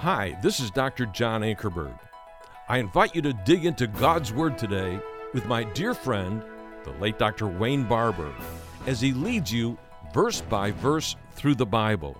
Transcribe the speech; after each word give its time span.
Hi, 0.00 0.38
this 0.42 0.60
is 0.60 0.70
Dr. 0.70 1.06
John 1.06 1.40
Ankerberg. 1.40 1.98
I 2.68 2.76
invite 2.76 3.14
you 3.14 3.22
to 3.22 3.32
dig 3.32 3.64
into 3.64 3.86
God's 3.86 4.30
Word 4.30 4.58
today 4.58 5.00
with 5.32 5.46
my 5.46 5.64
dear 5.64 5.94
friend, 5.94 6.42
the 6.84 6.90
late 7.00 7.18
Dr. 7.18 7.46
Wayne 7.46 7.84
Barber, 7.84 8.30
as 8.86 9.00
he 9.00 9.14
leads 9.14 9.50
you 9.50 9.78
verse 10.12 10.42
by 10.42 10.70
verse 10.72 11.16
through 11.32 11.54
the 11.54 11.64
Bible. 11.64 12.14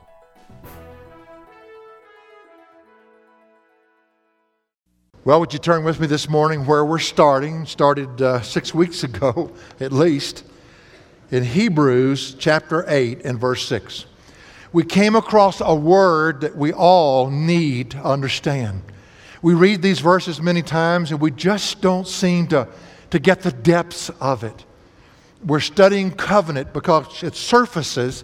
Well, 5.27 5.38
would 5.38 5.53
you 5.53 5.58
turn 5.58 5.85
with 5.85 6.01
me 6.01 6.06
this 6.06 6.31
morning 6.31 6.65
where 6.65 6.85
we're 6.85 6.99
starting? 6.99 7.67
Started 7.67 8.22
uh, 8.22 8.40
six 8.40 8.72
weeks 8.72 9.04
ago, 9.04 9.53
at 9.81 9.93
least, 9.93 10.45
in 11.31 11.45
Hebrews 11.45 12.37
chapter 12.38 12.87
8 12.88 13.27
and 13.27 13.38
verse 13.38 13.69
6. 13.69 14.06
We 14.77 14.85
came 14.85 15.17
across 15.17 15.63
a 15.63 15.74
word 15.74 16.43
that 16.43 16.55
we 16.55 16.70
all 16.70 17.30
need 17.30 17.93
to 17.93 17.97
understand. 17.97 18.83
We 19.41 19.55
read 19.55 19.80
these 19.80 20.01
verses 20.01 20.39
many 20.39 20.61
times 20.61 21.11
and 21.11 21.19
we 21.19 21.30
just 21.30 21.80
don't 21.80 22.07
seem 22.07 22.49
to, 22.49 22.69
to 23.09 23.19
get 23.19 23.41
the 23.41 23.52
depths 23.52 24.11
of 24.21 24.45
it. 24.45 24.66
We're 25.43 25.61
studying 25.61 26.11
covenant 26.11 26.75
because 26.75 27.23
it 27.23 27.37
surfaces 27.37 28.23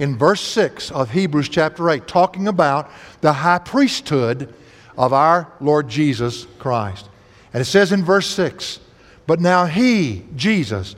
in 0.00 0.18
verse 0.18 0.40
6 0.40 0.90
of 0.90 1.12
Hebrews 1.12 1.48
chapter 1.48 1.88
8, 1.88 2.08
talking 2.08 2.48
about 2.48 2.90
the 3.20 3.34
high 3.34 3.60
priesthood 3.60 4.52
of 4.98 5.12
our 5.12 5.52
Lord 5.60 5.86
Jesus 5.86 6.48
Christ. 6.58 7.08
And 7.54 7.60
it 7.60 7.66
says 7.66 7.92
in 7.92 8.04
verse 8.04 8.26
6 8.26 8.80
But 9.28 9.38
now 9.38 9.66
he, 9.66 10.24
Jesus, 10.34 10.96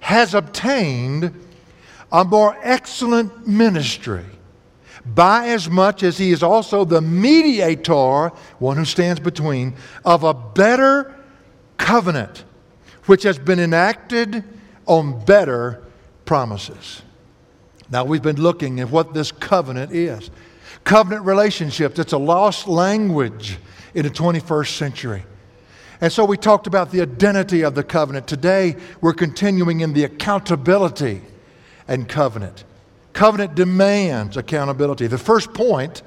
has 0.00 0.34
obtained 0.34 1.32
a 2.14 2.24
more 2.24 2.56
excellent 2.62 3.44
ministry 3.44 4.24
by 5.04 5.48
as 5.48 5.68
much 5.68 6.04
as 6.04 6.16
he 6.16 6.30
is 6.30 6.44
also 6.44 6.84
the 6.84 7.00
mediator, 7.00 8.28
one 8.60 8.76
who 8.76 8.84
stands 8.84 9.20
between, 9.20 9.74
of 10.04 10.22
a 10.22 10.32
better 10.32 11.12
covenant, 11.76 12.44
which 13.06 13.24
has 13.24 13.36
been 13.36 13.58
enacted 13.58 14.44
on 14.86 15.24
better 15.24 15.82
promises. 16.24 17.02
Now, 17.90 18.04
we've 18.04 18.22
been 18.22 18.40
looking 18.40 18.78
at 18.78 18.90
what 18.90 19.12
this 19.12 19.32
covenant 19.32 19.90
is. 19.90 20.30
Covenant 20.84 21.26
relationships, 21.26 21.98
it's 21.98 22.12
a 22.12 22.18
lost 22.18 22.68
language 22.68 23.58
in 23.92 24.04
the 24.04 24.10
21st 24.10 24.76
century. 24.76 25.24
And 26.00 26.12
so 26.12 26.24
we 26.24 26.36
talked 26.36 26.68
about 26.68 26.92
the 26.92 27.02
identity 27.02 27.62
of 27.62 27.74
the 27.74 27.82
covenant. 27.82 28.28
Today, 28.28 28.76
we're 29.00 29.14
continuing 29.14 29.80
in 29.80 29.92
the 29.94 30.04
accountability 30.04 31.20
and 31.88 32.08
covenant. 32.08 32.64
Covenant 33.12 33.54
demands 33.54 34.36
accountability. 34.36 35.06
The 35.06 35.18
first 35.18 35.54
point 35.54 36.02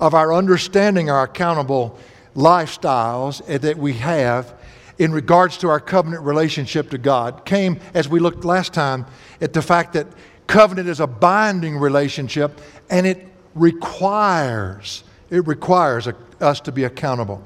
of 0.00 0.14
our 0.14 0.32
understanding 0.32 1.10
our 1.10 1.24
accountable 1.24 1.98
lifestyles 2.34 3.44
that 3.60 3.78
we 3.78 3.94
have 3.94 4.54
in 4.98 5.12
regards 5.12 5.56
to 5.58 5.68
our 5.68 5.80
covenant 5.80 6.22
relationship 6.22 6.90
to 6.90 6.98
God 6.98 7.44
came 7.44 7.80
as 7.94 8.08
we 8.08 8.20
looked 8.20 8.44
last 8.44 8.72
time 8.72 9.06
at 9.40 9.52
the 9.52 9.62
fact 9.62 9.92
that 9.94 10.06
covenant 10.46 10.88
is 10.88 11.00
a 11.00 11.06
binding 11.06 11.76
relationship 11.76 12.60
and 12.88 13.06
it 13.06 13.26
requires 13.54 15.02
it 15.30 15.46
requires 15.46 16.08
us 16.40 16.60
to 16.60 16.72
be 16.72 16.84
accountable. 16.84 17.42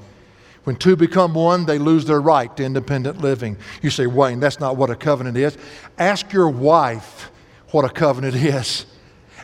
When 0.65 0.75
two 0.75 0.95
become 0.95 1.33
one, 1.33 1.65
they 1.65 1.79
lose 1.79 2.05
their 2.05 2.21
right 2.21 2.55
to 2.57 2.63
independent 2.63 3.19
living. 3.19 3.57
You 3.81 3.89
say, 3.89 4.05
Wayne, 4.05 4.39
that's 4.39 4.59
not 4.59 4.77
what 4.77 4.91
a 4.91 4.95
covenant 4.95 5.37
is. 5.37 5.57
Ask 5.97 6.31
your 6.31 6.49
wife 6.49 7.31
what 7.71 7.85
a 7.85 7.89
covenant 7.89 8.35
is. 8.35 8.85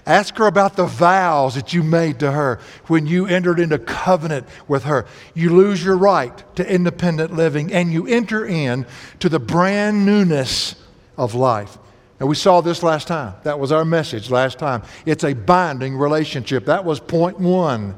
Ask 0.05 0.37
her 0.37 0.47
about 0.47 0.77
the 0.77 0.85
vows 0.85 1.55
that 1.55 1.73
you 1.73 1.83
made 1.83 2.19
to 2.19 2.31
her 2.31 2.61
when 2.85 3.07
you 3.07 3.27
entered 3.27 3.59
into 3.59 3.77
covenant 3.77 4.47
with 4.65 4.85
her. 4.85 5.05
You 5.33 5.53
lose 5.53 5.83
your 5.83 5.97
right 5.97 6.55
to 6.55 6.73
independent 6.73 7.33
living 7.33 7.73
and 7.73 7.91
you 7.91 8.07
enter 8.07 8.45
in 8.45 8.85
to 9.19 9.27
the 9.27 9.39
brand 9.39 10.05
newness 10.05 10.75
of 11.17 11.35
life. 11.35 11.77
And 12.21 12.29
we 12.29 12.35
saw 12.35 12.61
this 12.61 12.83
last 12.83 13.09
time. 13.09 13.35
That 13.43 13.59
was 13.59 13.73
our 13.73 13.83
message 13.83 14.31
last 14.31 14.57
time. 14.57 14.83
It's 15.05 15.25
a 15.25 15.33
binding 15.33 15.97
relationship. 15.97 16.65
That 16.65 16.85
was 16.85 17.01
point 17.01 17.37
one 17.37 17.93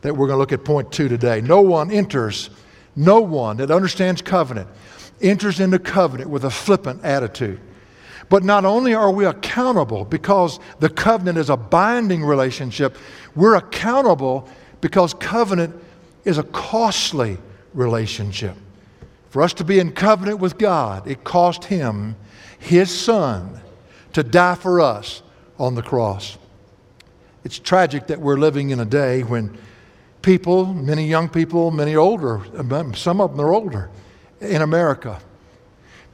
that 0.00 0.14
we're 0.14 0.26
going 0.26 0.36
to 0.36 0.40
look 0.40 0.52
at 0.52 0.64
point 0.64 0.90
two 0.90 1.08
today. 1.08 1.40
No 1.40 1.60
one 1.60 1.92
enters, 1.92 2.50
no 2.96 3.20
one 3.20 3.58
that 3.58 3.70
understands 3.70 4.20
covenant 4.20 4.68
enters 5.22 5.60
into 5.60 5.78
covenant 5.78 6.28
with 6.28 6.44
a 6.44 6.50
flippant 6.50 7.04
attitude. 7.04 7.60
But 8.28 8.44
not 8.44 8.64
only 8.64 8.94
are 8.94 9.10
we 9.10 9.24
accountable 9.24 10.04
because 10.04 10.58
the 10.80 10.88
covenant 10.88 11.38
is 11.38 11.50
a 11.50 11.56
binding 11.56 12.24
relationship, 12.24 12.96
we're 13.34 13.56
accountable 13.56 14.48
because 14.80 15.14
covenant 15.14 15.74
is 16.24 16.38
a 16.38 16.42
costly 16.42 17.38
relationship. 17.74 18.56
For 19.30 19.42
us 19.42 19.52
to 19.54 19.64
be 19.64 19.78
in 19.78 19.92
covenant 19.92 20.40
with 20.40 20.58
God, 20.58 21.06
it 21.06 21.24
cost 21.24 21.64
Him, 21.64 22.16
His 22.58 22.90
Son, 22.90 23.60
to 24.12 24.22
die 24.22 24.54
for 24.54 24.80
us 24.80 25.22
on 25.58 25.74
the 25.74 25.82
cross. 25.82 26.38
It's 27.44 27.58
tragic 27.58 28.06
that 28.08 28.20
we're 28.20 28.38
living 28.38 28.70
in 28.70 28.80
a 28.80 28.84
day 28.84 29.22
when 29.22 29.56
people, 30.22 30.66
many 30.72 31.06
young 31.06 31.28
people, 31.28 31.70
many 31.70 31.94
older, 31.94 32.40
some 32.94 33.20
of 33.20 33.30
them 33.36 33.40
are 33.40 33.52
older, 33.52 33.90
in 34.40 34.62
America, 34.62 35.20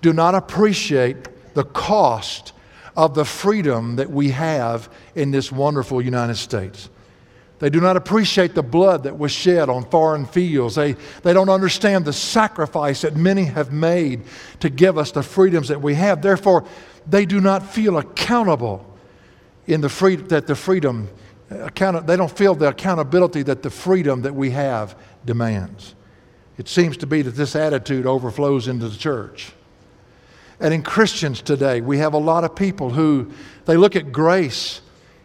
do 0.02 0.12
not 0.12 0.34
appreciate 0.34 1.28
the 1.54 1.64
cost 1.64 2.52
of 2.96 3.14
the 3.14 3.24
freedom 3.24 3.96
that 3.96 4.10
we 4.10 4.30
have 4.30 4.92
in 5.14 5.30
this 5.30 5.50
wonderful 5.50 6.02
United 6.02 6.36
States. 6.36 6.90
They 7.58 7.70
do 7.70 7.80
not 7.80 7.96
appreciate 7.96 8.56
the 8.56 8.62
blood 8.62 9.04
that 9.04 9.16
was 9.16 9.30
shed 9.30 9.68
on 9.68 9.84
foreign 9.84 10.26
fields. 10.26 10.74
They, 10.74 10.96
they 11.22 11.32
don't 11.32 11.48
understand 11.48 12.04
the 12.04 12.12
sacrifice 12.12 13.02
that 13.02 13.14
many 13.14 13.44
have 13.44 13.72
made 13.72 14.22
to 14.58 14.68
give 14.68 14.98
us 14.98 15.12
the 15.12 15.22
freedoms 15.22 15.68
that 15.68 15.80
we 15.80 15.94
have. 15.94 16.22
Therefore, 16.22 16.64
they 17.06 17.24
do 17.24 17.40
not 17.40 17.64
feel 17.64 17.98
accountable 17.98 18.84
in 19.68 19.80
the 19.80 19.88
free, 19.88 20.16
that 20.16 20.48
the 20.48 20.56
freedom, 20.56 21.08
uh, 21.52 21.58
account, 21.66 22.04
they 22.06 22.16
don't 22.16 22.36
feel 22.36 22.56
the 22.56 22.68
accountability 22.68 23.42
that 23.44 23.62
the 23.62 23.70
freedom 23.70 24.22
that 24.22 24.34
we 24.34 24.50
have 24.50 24.96
demands. 25.24 25.94
It 26.58 26.68
seems 26.68 26.96
to 26.96 27.06
be 27.06 27.22
that 27.22 27.36
this 27.36 27.54
attitude 27.54 28.06
overflows 28.06 28.66
into 28.66 28.88
the 28.88 28.98
church. 28.98 29.52
And 30.62 30.72
in 30.72 30.84
Christians 30.84 31.42
today, 31.42 31.80
we 31.80 31.98
have 31.98 32.14
a 32.14 32.18
lot 32.18 32.44
of 32.44 32.54
people 32.54 32.88
who 32.90 33.32
they 33.66 33.76
look 33.76 33.96
at 33.96 34.12
grace 34.12 34.80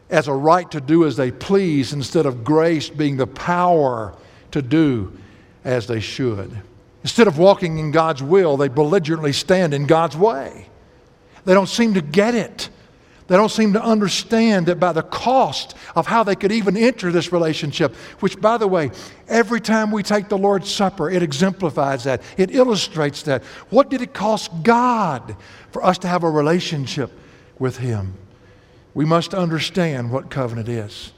as 0.09 0.28
a 0.28 0.34
right 0.34 0.70
to 0.72 0.81
do 0.81 1.06
as 1.06 1.16
they 1.16 1.31
please 1.31 1.94
instead 1.94 2.25
of 2.25 2.44
grace 2.44 2.90
being 2.90 3.18
the 3.18 3.28
power 3.28 4.16
to 4.50 4.64
do 4.64 5.16
as 5.64 5.86
they 5.86 6.00
should. 6.00 6.52
Instead 7.03 7.28
of 7.28 7.38
walking 7.38 7.78
in 7.78 7.92
God's 7.92 8.24
will, 8.24 8.58
they 8.58 8.68
belligerently 8.68 9.31
stand 9.31 9.75
in 9.75 9.86
God's 9.86 10.18
way. 10.18 10.68
They 11.46 11.54
don't 11.54 11.69
seem 11.69 11.94
to 11.94 12.02
get 12.02 12.34
it. 12.34 12.69
They 13.28 13.36
don't 13.36 13.52
seem 13.52 13.74
to 13.74 13.84
understand 13.84 14.68
that 14.68 14.80
by 14.80 14.94
the 14.94 15.04
cost 15.04 15.76
of 15.96 16.08
how 16.08 16.24
they 16.24 16.36
could 16.36 16.52
even 16.52 16.78
enter 16.78 17.12
this 17.12 17.34
relationship, 17.34 17.94
which, 18.22 18.40
by 18.40 18.58
the 18.58 18.68
way, 18.68 18.92
every 19.28 19.60
time 19.60 19.92
we 19.92 20.02
take 20.02 20.30
the 20.30 20.38
Lord's 20.38 20.72
Supper, 20.74 21.10
it 21.10 21.22
exemplifies 21.22 22.06
that. 22.06 22.22
It 22.38 22.56
illustrates 22.56 23.24
that. 23.24 23.44
What 23.70 23.90
did 23.90 24.02
it 24.02 24.14
cost 24.14 24.52
God 24.64 25.36
for 25.72 25.84
us 25.84 25.98
to 26.00 26.08
have 26.08 26.24
a 26.24 26.30
relationship 26.30 27.12
with 27.60 27.78
Him? 27.78 28.14
We 28.94 29.04
must 29.04 29.34
understand 29.34 30.10
what 30.10 30.30
covenant 30.30 30.70
is. 30.70 31.12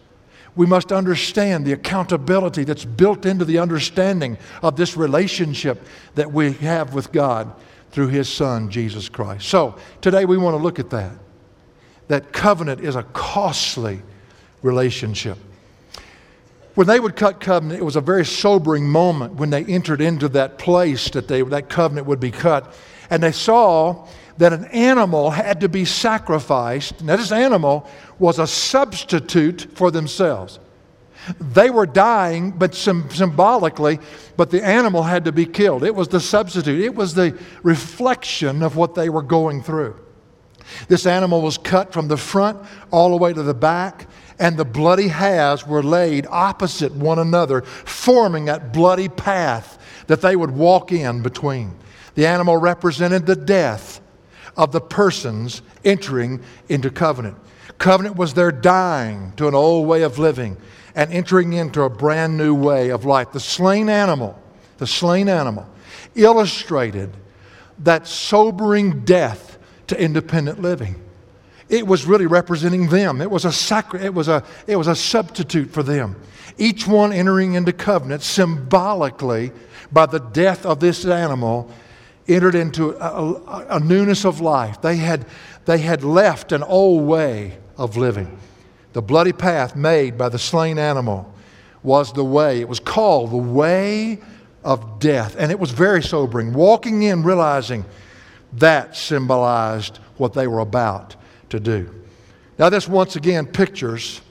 We 0.56 0.66
must 0.66 0.92
understand 0.92 1.64
the 1.64 1.74
accountability 1.74 2.64
that's 2.64 2.86
built 2.86 3.28
into 3.28 3.46
the 3.46 3.59
understanding 3.59 4.40
of 4.64 4.75
this 4.75 4.98
relationship 4.98 5.86
that 6.16 6.34
we 6.34 6.53
have 6.53 6.96
with 6.96 7.12
God 7.12 7.53
through 7.92 8.08
His 8.08 8.28
Son, 8.28 8.72
Jesus 8.72 9.09
Christ. 9.09 9.48
So, 9.48 9.75
today 10.02 10.25
we 10.25 10.38
want 10.38 10.58
to 10.58 10.62
look 10.62 10.80
at 10.80 10.90
that 10.90 11.12
that 12.09 12.34
covenant 12.34 12.81
is 12.81 12.96
a 12.96 13.03
costly 13.03 14.02
relationship. 14.62 15.38
When 16.75 16.88
they 16.88 17.00
would 17.00 17.16
cut 17.16 17.40
covenant, 17.40 17.80
it 17.80 17.84
was 17.84 17.96
a 17.96 18.02
very 18.02 18.25
sobering 18.25 18.88
moment 18.88 19.36
when 19.36 19.50
they 19.50 19.63
entered 19.63 20.01
into 20.01 20.28
that 20.30 20.57
place 20.57 21.10
that 21.12 21.28
they, 21.28 21.42
that 21.44 21.69
covenant 21.69 22.07
would 22.07 22.19
be 22.19 22.31
cut. 22.31 22.74
And 23.10 23.24
they 23.24 23.31
saw 23.31 24.07
that 24.38 24.54
an 24.54 24.66
animal 24.66 25.30
had 25.30 25.62
to 25.62 25.69
be 25.69 25.86
sacrificed. 25.86 27.04
Now, 27.04 27.16
this 27.16 27.31
animal 27.31 27.88
was 28.18 28.39
a 28.39 28.48
substitute 28.48 29.68
for 29.75 29.92
themselves. 29.92 30.60
They 31.39 31.69
were 31.69 31.86
dying, 31.86 32.51
but 32.51 32.74
symbolically, 32.74 34.00
but 34.38 34.50
the 34.50 34.66
animal 34.66 35.04
had 35.04 35.25
to 35.25 35.31
be 35.31 35.45
killed. 35.45 35.83
It 35.83 35.94
was 35.94 36.07
the 36.07 36.19
substitute, 36.19 36.83
it 36.83 36.95
was 36.95 37.13
the 37.13 37.38
reflection 37.62 38.63
of 38.63 38.78
what 38.78 38.95
they 38.95 39.10
were 39.10 39.22
going 39.22 39.62
through. 39.62 40.00
This 40.88 41.06
animal 41.06 41.42
was 41.42 41.57
cut 41.57 41.94
from 41.94 42.07
the 42.07 42.18
front 42.18 42.60
all 42.92 43.10
the 43.12 43.18
way 43.18 43.33
to 43.33 43.44
the 43.44 43.54
back, 43.54 44.07
and 44.39 44.57
the 44.57 44.66
bloody 44.66 45.10
halves 45.10 45.68
were 45.68 45.83
laid 45.83 46.25
opposite 46.30 46.94
one 46.94 47.19
another, 47.19 47.62
forming 47.62 48.45
that 48.45 48.71
bloody 48.71 49.10
path 49.10 49.77
that 50.07 50.21
they 50.21 50.36
would 50.36 50.51
walk 50.51 50.92
in 50.92 51.21
between. 51.21 51.75
The 52.16 52.25
animal 52.25 52.57
represented 52.57 53.25
the 53.25 53.36
death 53.36 54.01
of 54.57 54.71
the 54.71 54.81
persons 54.81 55.62
entering 55.86 56.42
into 56.68 56.89
covenant. 56.89 57.38
Covenant 57.77 58.16
was 58.18 58.33
their 58.33 58.51
dying 58.51 59.33
to 59.38 59.48
an 59.48 59.56
old 59.56 59.88
way 59.88 60.01
of 60.01 60.19
living 60.19 60.57
and 60.95 61.12
entering 61.13 61.54
into 61.54 61.83
a 61.83 61.89
brand 61.89 62.38
new 62.38 62.54
way 62.54 62.89
of 62.89 63.06
life. 63.06 63.31
The 63.31 63.39
slain 63.39 63.89
animal, 63.89 64.38
the 64.77 64.88
slain 64.88 65.30
animal, 65.30 65.68
illustrated 66.16 67.16
that 67.80 68.07
sobering 68.07 69.06
death 69.06 69.58
to 69.89 70.01
independent 70.01 70.62
living. 70.62 70.95
It 71.68 71.86
was 71.86 72.06
really 72.06 72.25
representing 72.25 72.89
them. 72.89 73.21
It 73.21 73.30
was 73.30 73.45
a 73.45 73.51
sacri- 73.51 74.03
it 74.03 74.13
was 74.13 74.27
a 74.27 74.44
it 74.65 74.75
was 74.75 74.88
a 74.88 74.95
substitute 74.95 75.69
for 75.69 75.83
them. 75.83 76.15
Each 76.57 76.88
one 76.88 77.13
entering 77.13 77.53
into 77.53 77.74
covenant 77.74 78.24
symbolically 78.24 79.51
by 79.91 80.07
the 80.07 80.19
death 80.19 80.65
of 80.65 80.80
this 80.80 81.06
animal 81.06 81.69
entered 82.27 82.56
into 82.56 82.91
a, 82.97 83.33
a, 83.33 83.65
a 83.77 83.80
newness 83.80 84.25
of 84.25 84.41
life. 84.41 84.81
They 84.81 84.97
had 84.97 85.25
they 85.65 85.77
had 85.77 86.03
left 86.03 86.51
an 86.51 86.63
old 86.63 87.06
way 87.06 87.57
of 87.77 87.97
living. 87.97 88.38
The 88.94 89.01
bloody 89.03 89.33
path 89.33 89.75
made 89.75 90.18
by 90.18 90.30
the 90.30 90.39
slain 90.39 90.80
animal 90.80 91.31
was 91.83 92.12
the 92.13 92.25
way. 92.25 92.59
It 92.59 92.68
was 92.68 92.80
called 92.80 93.31
the 93.31 93.38
way 93.38 94.19
of 94.63 95.00
death. 95.00 95.35
And 95.38 95.51
it 95.51 95.59
was 95.59 95.71
very 95.71 96.01
sobering. 96.01 96.53
Walking 96.53 97.03
in, 97.03 97.24
realizing 97.24 97.85
that 98.54 98.96
symbolized 98.96 99.98
what 100.18 100.34
they 100.34 100.48
were 100.48 100.60
about 100.60 101.16
to 101.50 101.60
do. 101.60 101.94
Now, 102.57 102.69
this 102.69 102.88
once 102.88 103.16
again 103.16 103.46
pictures 103.46 104.22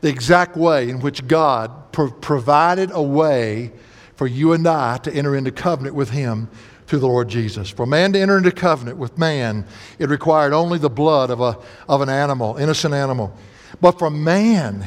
the 0.00 0.08
exact 0.08 0.56
way 0.56 0.90
in 0.90 1.00
which 1.00 1.26
God 1.26 1.92
pro- 1.92 2.10
provided 2.10 2.90
a 2.92 3.02
way 3.02 3.72
for 4.16 4.26
you 4.26 4.52
and 4.52 4.66
I 4.66 4.98
to 4.98 5.12
enter 5.12 5.34
into 5.34 5.50
covenant 5.50 5.96
with 5.96 6.10
Him 6.10 6.50
through 6.86 6.98
the 6.98 7.08
Lord 7.08 7.28
Jesus. 7.28 7.70
For 7.70 7.86
man 7.86 8.12
to 8.12 8.20
enter 8.20 8.36
into 8.36 8.52
covenant 8.52 8.98
with 8.98 9.16
man, 9.16 9.66
it 9.98 10.10
required 10.10 10.52
only 10.52 10.78
the 10.78 10.90
blood 10.90 11.30
of, 11.30 11.40
a, 11.40 11.58
of 11.88 12.02
an 12.02 12.10
animal, 12.10 12.56
innocent 12.56 12.92
animal. 12.92 13.34
But 13.80 13.98
for 13.98 14.10
man 14.10 14.86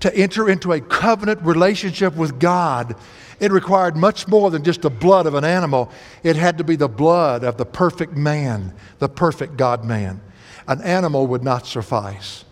to 0.00 0.14
enter 0.14 0.48
into 0.50 0.72
a 0.72 0.80
covenant 0.80 1.40
relationship 1.42 2.14
with 2.14 2.38
God, 2.38 2.96
it 3.40 3.52
required 3.52 3.96
much 3.96 4.28
more 4.28 4.50
than 4.50 4.62
just 4.62 4.82
the 4.82 4.90
blood 4.90 5.26
of 5.26 5.34
an 5.34 5.44
animal. 5.44 5.90
It 6.22 6.36
had 6.36 6.58
to 6.58 6.64
be 6.64 6.76
the 6.76 6.88
blood 6.88 7.44
of 7.44 7.56
the 7.56 7.66
perfect 7.66 8.16
man, 8.16 8.74
the 8.98 9.08
perfect 9.08 9.56
God 9.56 9.84
man. 9.84 10.20
An 10.66 10.80
animal 10.82 11.26
would 11.26 11.42
not 11.42 11.66
suffice. 11.66 12.44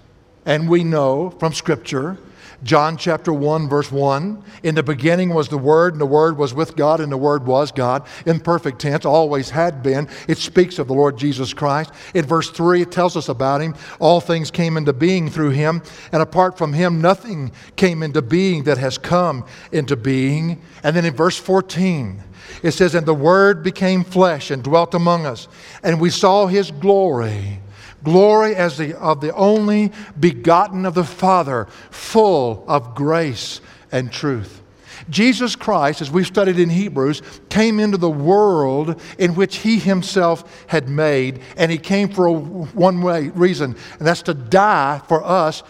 And 0.45 0.69
we 0.69 0.85
know 0.85 1.31
from 1.31 1.53
Scripture 1.53 2.19
John 2.63 2.97
chapter 2.97 3.33
1, 3.33 3.69
verse 3.69 3.91
1. 3.91 4.43
In 4.63 4.75
the 4.77 4.83
beginning 4.83 5.35
was 5.35 5.49
the 5.49 5.59
Word, 5.59 5.95
and 5.95 6.01
the 6.01 6.07
Word 6.07 6.37
was 6.37 6.55
with 6.55 6.77
God, 6.77 7.01
and 7.01 7.11
the 7.11 7.17
Word 7.17 7.45
was 7.45 7.73
God. 7.73 8.07
In 8.25 8.39
perfect 8.39 8.81
tense, 8.81 9.05
always 9.05 9.51
had 9.51 9.83
been. 9.83 10.09
It 10.29 10.39
speaks 10.39 10.79
of 10.79 10.87
the 10.87 10.95
Lord 10.95 11.17
Jesus 11.17 11.53
Christ. 11.53 11.91
In 12.15 12.25
verse 12.25 12.51
3, 12.51 12.83
it 12.83 12.93
tells 12.93 13.17
us 13.17 13.29
about 13.29 13.61
Him. 13.61 13.75
All 13.99 14.21
things 14.21 14.51
came 14.51 14.77
into 14.77 14.93
being 14.93 15.29
through 15.29 15.51
Him, 15.51 15.83
and 16.13 16.23
apart 16.23 16.57
from 16.57 16.73
Him, 16.73 17.01
nothing 17.01 17.51
came 17.75 18.03
into 18.03 18.23
being 18.23 18.63
that 18.65 18.79
has 18.79 18.97
come 18.97 19.45
into 19.73 19.97
being. 19.97 20.63
And 20.85 20.95
then 20.95 21.05
in 21.05 21.15
verse 21.15 21.37
14, 21.39 22.23
it 22.63 22.73
says, 22.73 22.95
And 22.95 23.07
the 23.07 23.15
Word 23.15 23.65
became 23.65 24.05
flesh 24.05 24.53
and 24.53 24.63
dwelt 24.63 24.95
among 24.95 25.27
us, 25.27 25.49
and 25.83 26.01
we 26.01 26.11
saw 26.11 26.47
His 26.47 26.71
glory 26.71 27.62
glory 28.03 28.55
as 28.57 28.79
the, 28.79 28.99
of 28.99 29.21
the 29.21 29.35
only 29.35 29.93
begotten 30.19 30.87
of 30.87 30.95
the 30.95 31.05
Father, 31.05 31.67
full 31.91 32.65
of 32.69 32.95
grace 32.95 33.61
and 33.91 34.13
truth. 34.13 34.63
Jesus 35.11 35.57
Christ, 35.57 36.01
as 36.01 36.11
we've 36.11 36.27
studied 36.27 36.59
in 36.59 36.71
Hebrews, 36.71 37.23
came 37.49 37.81
into 37.81 37.99
the 37.99 38.11
world 38.11 39.01
in 39.19 39.35
which 39.35 39.59
he 39.59 39.79
himself 39.79 40.65
had 40.69 40.89
made, 40.89 41.41
and 41.57 41.71
he 41.71 41.79
came 41.79 42.09
for 42.09 42.27
a 42.27 42.33
one 42.33 43.03
way 43.03 43.29
reason, 43.31 43.77
and 43.99 44.07
that's 44.07 44.23
to 44.23 44.35
die 44.35 45.01
for 45.09 45.25
us 45.25 45.63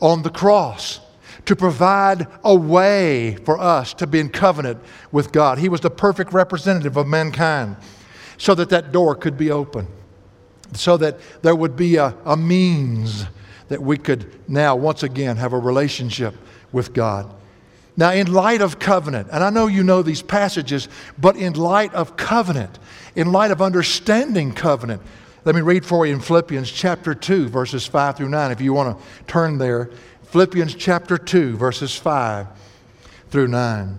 on 0.00 0.22
the 0.22 0.30
cross, 0.30 1.00
to 1.46 1.56
provide 1.56 2.26
a 2.44 2.54
way 2.54 3.36
for 3.36 3.58
us 3.58 3.94
to 3.94 4.06
be 4.06 4.20
in 4.20 4.28
covenant 4.28 4.80
with 5.12 5.32
God. 5.32 5.58
He 5.58 5.68
was 5.68 5.80
the 5.80 5.90
perfect 5.90 6.32
representative 6.32 6.96
of 6.96 7.06
mankind 7.06 7.76
so 8.36 8.54
that 8.54 8.68
that 8.68 8.92
door 8.92 9.14
could 9.14 9.38
be 9.38 9.50
open 9.50 9.88
so 10.74 10.96
that 10.96 11.18
there 11.42 11.56
would 11.56 11.76
be 11.76 11.96
a, 11.96 12.14
a 12.24 12.36
means 12.36 13.26
that 13.68 13.82
we 13.82 13.96
could 13.96 14.48
now 14.48 14.76
once 14.76 15.02
again 15.02 15.36
have 15.36 15.52
a 15.52 15.58
relationship 15.58 16.34
with 16.72 16.92
God. 16.92 17.34
Now, 17.96 18.12
in 18.12 18.32
light 18.32 18.62
of 18.62 18.78
covenant, 18.78 19.28
and 19.32 19.42
I 19.42 19.50
know 19.50 19.66
you 19.66 19.82
know 19.82 20.02
these 20.02 20.22
passages, 20.22 20.88
but 21.18 21.36
in 21.36 21.54
light 21.54 21.92
of 21.94 22.16
covenant, 22.16 22.78
in 23.16 23.32
light 23.32 23.50
of 23.50 23.60
understanding 23.60 24.52
covenant, 24.52 25.02
let 25.44 25.54
me 25.54 25.60
read 25.62 25.84
for 25.84 26.06
you 26.06 26.14
in 26.14 26.20
Philippians 26.20 26.70
chapter 26.70 27.14
2, 27.14 27.48
verses 27.48 27.86
5 27.86 28.16
through 28.16 28.28
9, 28.28 28.50
if 28.52 28.60
you 28.60 28.72
want 28.72 28.96
to 28.96 29.04
turn 29.26 29.58
there. 29.58 29.90
Philippians 30.24 30.74
chapter 30.74 31.18
2, 31.18 31.56
verses 31.56 31.96
5 31.96 32.46
through 33.30 33.48
9. 33.48 33.98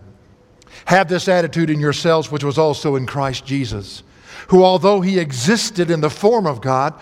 Have 0.86 1.10
this 1.10 1.28
attitude 1.28 1.70
in 1.70 1.80
yourselves, 1.80 2.32
which 2.32 2.44
was 2.44 2.58
also 2.58 2.96
in 2.96 3.06
Christ 3.06 3.46
Jesus 3.46 4.04
who, 4.50 4.64
although 4.64 5.02
he 5.02 5.20
existed 5.20 5.90
in 5.90 6.02
the 6.02 6.10
form 6.10 6.46
of 6.46 6.62
God, 6.62 6.94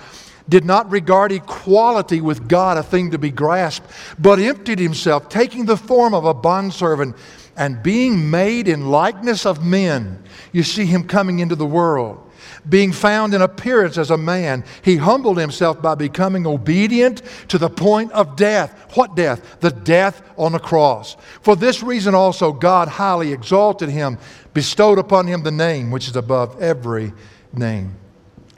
did 0.49 0.63
not 0.63 0.89
regard 0.91 1.31
equality 1.31 2.21
with 2.21 2.47
God 2.47 2.77
a 2.77 2.83
thing 2.83 3.11
to 3.11 3.17
be 3.17 3.31
grasped, 3.31 3.89
but 4.19 4.39
emptied 4.39 4.79
himself, 4.79 5.29
taking 5.29 5.65
the 5.65 5.77
form 5.77 6.13
of 6.13 6.25
a 6.25 6.33
bondservant 6.33 7.15
and 7.55 7.81
being 7.81 8.29
made 8.29 8.67
in 8.67 8.89
likeness 8.89 9.45
of 9.45 9.65
men. 9.65 10.23
You 10.51 10.63
see 10.63 10.85
him 10.85 11.07
coming 11.07 11.39
into 11.39 11.55
the 11.55 11.65
world. 11.65 12.23
Being 12.67 12.91
found 12.91 13.33
in 13.33 13.41
appearance 13.41 13.97
as 13.97 14.11
a 14.11 14.17
man, 14.17 14.63
he 14.81 14.97
humbled 14.97 15.37
himself 15.37 15.81
by 15.81 15.95
becoming 15.95 16.45
obedient 16.45 17.21
to 17.47 17.57
the 17.57 17.69
point 17.69 18.11
of 18.11 18.35
death. 18.35 18.93
What 18.95 19.15
death? 19.15 19.59
The 19.61 19.71
death 19.71 20.21
on 20.37 20.51
the 20.51 20.59
cross. 20.59 21.15
For 21.41 21.55
this 21.55 21.81
reason 21.81 22.13
also, 22.13 22.51
God 22.51 22.89
highly 22.89 23.31
exalted 23.31 23.89
him, 23.89 24.17
bestowed 24.53 24.99
upon 24.99 25.27
him 25.27 25.43
the 25.43 25.51
name 25.51 25.91
which 25.91 26.07
is 26.07 26.15
above 26.15 26.61
every 26.61 27.13
name. 27.53 27.95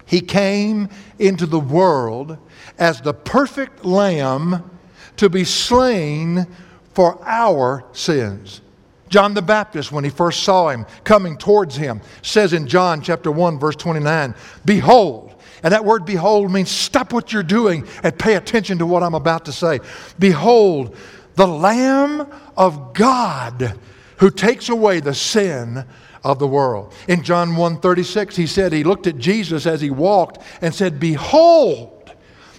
He 0.06 0.22
came 0.22 0.90
into 1.20 1.46
the 1.46 1.60
world 1.60 2.38
as 2.78 3.02
the 3.02 3.14
perfect 3.14 3.86
lamb 3.86 4.70
to 5.18 5.30
be 5.30 5.44
slain 5.44 6.48
for 6.94 7.22
our 7.26 7.86
sins. 7.92 8.62
John 9.10 9.34
the 9.34 9.42
Baptist, 9.42 9.92
when 9.92 10.04
he 10.04 10.10
first 10.10 10.44
saw 10.44 10.70
him 10.70 10.86
coming 11.04 11.38
towards 11.38 11.76
him, 11.76 12.02
says 12.22 12.54
in 12.54 12.68
John 12.68 13.02
chapter 13.02 13.32
1, 13.32 13.60
verse 13.60 13.76
29, 13.76 14.36
Behold, 14.66 15.36
and 15.64 15.74
that 15.74 15.84
word 15.84 16.06
behold 16.06 16.52
means 16.52 16.70
stop 16.72 17.12
what 17.12 17.34
you're 17.34 17.44
doing 17.44 17.88
and 18.04 18.18
pay 18.18 18.36
attention 18.36 18.78
to 18.78 18.86
what 18.86 19.04
I'm 19.04 19.16
about 19.16 19.46
to 19.46 19.52
say. 19.52 19.80
Behold, 20.18 20.96
the 21.36 21.48
Lamb 21.48 22.32
of 22.56 22.94
God 22.94 23.78
who 24.18 24.30
takes 24.30 24.70
away 24.70 25.00
the 25.00 25.14
sin 25.14 25.86
of 26.24 26.40
the 26.40 26.48
world. 26.48 26.94
In 27.08 27.24
John 27.24 27.56
1:36 27.56 28.36
he 28.36 28.48
said 28.48 28.74
he 28.74 28.84
looked 28.84 29.08
at 29.08 29.18
Jesus 29.18 29.66
as 29.66 29.82
he 29.82 29.90
walked 29.90 30.40
and 30.62 30.74
said, 30.74 31.00
"Behold, 31.00 32.12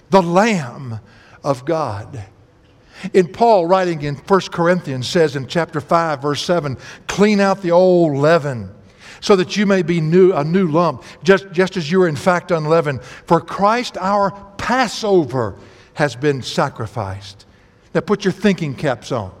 the 0.09 0.21
lamb 0.21 0.99
of 1.43 1.65
God." 1.65 2.23
In 3.13 3.27
Paul 3.27 3.65
writing 3.65 4.01
in 4.03 4.15
1 4.15 4.51
Corinthians 4.51 5.07
says 5.07 5.35
in 5.35 5.47
chapter 5.47 5.81
5 5.81 6.21
verse 6.21 6.43
7, 6.43 6.77
"Clean 7.07 7.39
out 7.39 7.61
the 7.61 7.71
old 7.71 8.17
leaven." 8.17 8.71
so 9.23 9.35
that 9.35 9.55
you 9.55 9.67
may 9.67 9.83
be 9.83 10.01
new, 10.01 10.33
a 10.33 10.43
new 10.43 10.67
lump, 10.67 11.03
just, 11.23 11.45
just 11.51 11.77
as 11.77 11.91
you 11.91 12.01
are 12.01 12.07
in 12.07 12.15
fact 12.15 12.49
unleavened. 12.49 13.03
For 13.03 13.39
Christ 13.39 13.95
our 13.99 14.31
Passover 14.57 15.55
has 15.93 16.15
been 16.15 16.41
sacrificed. 16.41 17.45
Now 17.93 18.01
put 18.01 18.25
your 18.25 18.31
thinking 18.31 18.73
caps 18.73 19.11
on. 19.11 19.31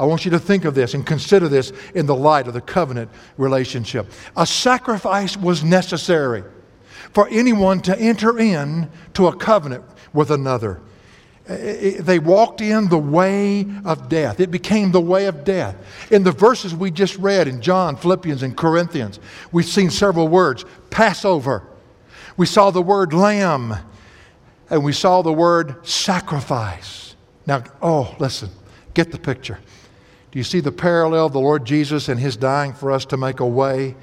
I 0.00 0.04
want 0.04 0.24
you 0.24 0.30
to 0.30 0.38
think 0.38 0.64
of 0.64 0.74
this 0.74 0.94
and 0.94 1.06
consider 1.06 1.46
this 1.46 1.74
in 1.94 2.06
the 2.06 2.14
light 2.14 2.48
of 2.48 2.54
the 2.54 2.62
covenant 2.62 3.10
relationship. 3.36 4.10
A 4.34 4.46
sacrifice 4.46 5.36
was 5.36 5.62
necessary 5.62 6.42
for 7.12 7.28
anyone 7.28 7.82
to 7.82 7.98
enter 7.98 8.38
in 8.38 8.90
to 9.12 9.26
a 9.26 9.36
covenant 9.36 9.84
with 10.14 10.30
another. 10.30 10.80
They 11.44 12.18
walked 12.18 12.62
in 12.62 12.88
the 12.88 12.96
way 12.96 13.66
of 13.84 14.08
death. 14.08 14.40
It 14.40 14.50
became 14.50 14.90
the 14.90 15.02
way 15.02 15.26
of 15.26 15.44
death. 15.44 15.76
In 16.10 16.22
the 16.22 16.32
verses 16.32 16.74
we 16.74 16.90
just 16.90 17.16
read 17.18 17.46
in 17.46 17.60
John, 17.60 17.94
Philippians, 17.96 18.42
and 18.42 18.56
Corinthians, 18.56 19.20
we've 19.52 19.66
seen 19.66 19.90
several 19.90 20.28
words 20.28 20.64
Passover. 20.88 21.66
We 22.38 22.46
saw 22.46 22.70
the 22.70 22.80
word 22.80 23.12
lamb, 23.12 23.74
and 24.70 24.82
we 24.82 24.94
saw 24.94 25.20
the 25.20 25.32
word 25.32 25.86
sacrifice. 25.86 27.16
Now, 27.46 27.64
oh, 27.82 28.16
listen, 28.18 28.48
get 28.94 29.12
the 29.12 29.18
picture. 29.18 29.58
Do 30.30 30.38
you 30.38 30.44
see 30.44 30.60
the 30.60 30.72
parallel 30.72 31.26
of 31.26 31.32
the 31.32 31.40
Lord 31.40 31.64
Jesus 31.64 32.08
and 32.08 32.20
his 32.20 32.36
dying 32.36 32.72
for 32.72 32.92
us 32.92 33.04
to 33.06 33.16
make 33.16 33.40
a 33.40 33.46
way 33.46 33.96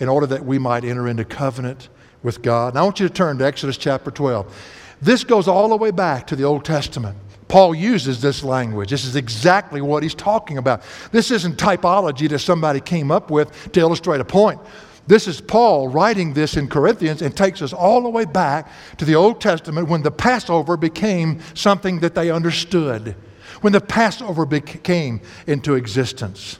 in 0.00 0.08
order 0.08 0.26
that 0.26 0.44
we 0.44 0.58
might 0.58 0.84
enter 0.84 1.06
into 1.06 1.24
covenant 1.24 1.88
with 2.22 2.42
God? 2.42 2.74
Now, 2.74 2.80
I 2.80 2.84
want 2.84 2.98
you 2.98 3.06
to 3.06 3.14
turn 3.14 3.38
to 3.38 3.46
Exodus 3.46 3.76
chapter 3.76 4.10
12. 4.10 4.52
This 5.00 5.22
goes 5.22 5.46
all 5.46 5.68
the 5.68 5.76
way 5.76 5.92
back 5.92 6.26
to 6.26 6.36
the 6.36 6.42
Old 6.42 6.64
Testament. 6.64 7.16
Paul 7.46 7.74
uses 7.74 8.20
this 8.20 8.42
language. 8.42 8.90
This 8.90 9.04
is 9.04 9.16
exactly 9.16 9.80
what 9.80 10.02
he's 10.02 10.14
talking 10.14 10.58
about. 10.58 10.82
This 11.12 11.30
isn't 11.30 11.56
typology 11.56 12.28
that 12.28 12.40
somebody 12.40 12.80
came 12.80 13.10
up 13.10 13.30
with 13.30 13.72
to 13.72 13.80
illustrate 13.80 14.20
a 14.20 14.24
point. 14.24 14.60
This 15.06 15.26
is 15.26 15.40
Paul 15.40 15.88
writing 15.88 16.34
this 16.34 16.56
in 16.56 16.68
Corinthians 16.68 17.22
and 17.22 17.36
takes 17.36 17.62
us 17.62 17.72
all 17.72 18.02
the 18.02 18.08
way 18.08 18.24
back 18.24 18.70
to 18.98 19.04
the 19.04 19.14
Old 19.14 19.40
Testament 19.40 19.88
when 19.88 20.02
the 20.02 20.10
Passover 20.10 20.76
became 20.76 21.40
something 21.54 22.00
that 22.00 22.14
they 22.14 22.30
understood 22.30 23.16
when 23.60 23.72
the 23.72 23.80
Passover 23.80 24.46
came 24.46 25.20
into 25.46 25.74
existence. 25.74 26.58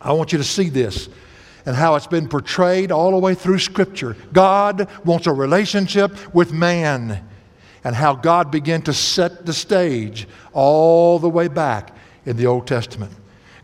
I 0.00 0.12
want 0.12 0.32
you 0.32 0.38
to 0.38 0.44
see 0.44 0.68
this 0.68 1.08
and 1.66 1.76
how 1.76 1.96
it's 1.96 2.06
been 2.06 2.28
portrayed 2.28 2.90
all 2.90 3.10
the 3.10 3.18
way 3.18 3.34
through 3.34 3.58
Scripture. 3.58 4.16
God 4.32 4.88
wants 5.04 5.26
a 5.26 5.32
relationship 5.32 6.34
with 6.34 6.52
man, 6.52 7.24
and 7.84 7.94
how 7.94 8.14
God 8.14 8.50
began 8.50 8.82
to 8.82 8.92
set 8.92 9.46
the 9.46 9.52
stage 9.52 10.26
all 10.52 11.18
the 11.18 11.28
way 11.28 11.48
back 11.48 11.96
in 12.26 12.36
the 12.36 12.46
Old 12.46 12.66
Testament. 12.66 13.12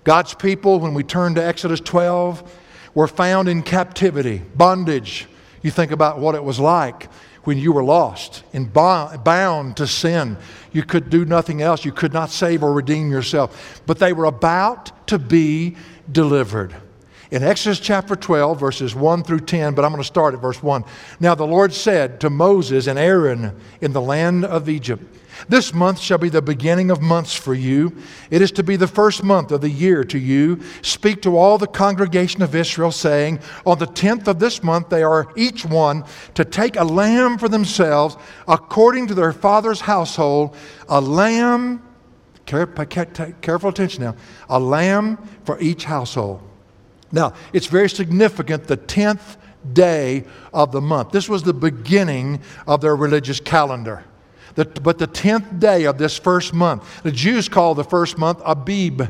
God's 0.04 0.34
people, 0.34 0.80
when 0.80 0.94
we 0.94 1.02
turn 1.02 1.34
to 1.34 1.44
Exodus 1.44 1.80
12, 1.80 2.60
were 2.94 3.08
found 3.08 3.48
in 3.48 3.62
captivity, 3.62 4.42
bondage. 4.54 5.26
You 5.62 5.70
think 5.70 5.90
about 5.90 6.18
what 6.18 6.34
it 6.34 6.44
was 6.44 6.60
like 6.60 7.08
when 7.44 7.58
you 7.58 7.72
were 7.72 7.84
lost 7.84 8.42
and 8.52 8.72
bound 8.72 9.76
to 9.76 9.86
sin. 9.86 10.36
You 10.72 10.82
could 10.82 11.08
do 11.10 11.24
nothing 11.24 11.62
else. 11.62 11.84
You 11.84 11.92
could 11.92 12.12
not 12.12 12.30
save 12.30 12.62
or 12.62 12.72
redeem 12.72 13.10
yourself. 13.10 13.82
But 13.86 13.98
they 13.98 14.12
were 14.12 14.24
about 14.24 15.06
to 15.08 15.18
be 15.18 15.76
delivered. 16.10 16.74
In 17.30 17.42
Exodus 17.42 17.80
chapter 17.80 18.14
12, 18.14 18.60
verses 18.60 18.94
1 18.94 19.24
through 19.24 19.40
10, 19.40 19.74
but 19.74 19.84
I'm 19.84 19.90
going 19.90 20.02
to 20.02 20.06
start 20.06 20.34
at 20.34 20.40
verse 20.40 20.62
1. 20.62 20.84
Now 21.20 21.34
the 21.34 21.46
Lord 21.46 21.72
said 21.72 22.20
to 22.20 22.30
Moses 22.30 22.86
and 22.86 22.98
Aaron 22.98 23.58
in 23.80 23.92
the 23.92 24.00
land 24.00 24.44
of 24.44 24.68
Egypt, 24.68 25.02
this 25.48 25.74
month 25.74 25.98
shall 25.98 26.18
be 26.18 26.28
the 26.28 26.42
beginning 26.42 26.90
of 26.90 27.00
months 27.00 27.34
for 27.34 27.54
you. 27.54 27.96
It 28.30 28.42
is 28.42 28.52
to 28.52 28.62
be 28.62 28.76
the 28.76 28.88
first 28.88 29.22
month 29.22 29.52
of 29.52 29.60
the 29.60 29.70
year 29.70 30.04
to 30.04 30.18
you. 30.18 30.60
Speak 30.82 31.22
to 31.22 31.36
all 31.36 31.58
the 31.58 31.66
congregation 31.66 32.42
of 32.42 32.54
Israel, 32.54 32.92
saying, 32.92 33.40
On 33.66 33.78
the 33.78 33.86
tenth 33.86 34.28
of 34.28 34.38
this 34.38 34.62
month 34.62 34.88
they 34.88 35.02
are 35.02 35.28
each 35.36 35.64
one 35.64 36.04
to 36.34 36.44
take 36.44 36.76
a 36.76 36.84
lamb 36.84 37.38
for 37.38 37.48
themselves, 37.48 38.16
according 38.48 39.06
to 39.08 39.14
their 39.14 39.32
father's 39.32 39.80
household, 39.80 40.56
a 40.88 41.00
lamb, 41.00 41.82
careful 42.46 43.68
attention 43.68 44.04
now, 44.04 44.16
a 44.48 44.58
lamb 44.58 45.16
for 45.44 45.60
each 45.60 45.84
household. 45.84 46.42
Now, 47.12 47.34
it's 47.52 47.66
very 47.66 47.88
significant 47.88 48.64
the 48.64 48.76
tenth 48.76 49.36
day 49.72 50.24
of 50.52 50.72
the 50.72 50.80
month. 50.80 51.12
This 51.12 51.28
was 51.28 51.42
the 51.42 51.54
beginning 51.54 52.40
of 52.66 52.80
their 52.80 52.96
religious 52.96 53.40
calendar. 53.40 54.04
But 54.54 54.98
the 54.98 55.08
10th 55.08 55.58
day 55.58 55.84
of 55.84 55.98
this 55.98 56.16
first 56.18 56.54
month, 56.54 57.02
the 57.02 57.10
Jews 57.10 57.48
called 57.48 57.78
the 57.78 57.84
first 57.84 58.18
month 58.18 58.40
Abib. 58.44 59.02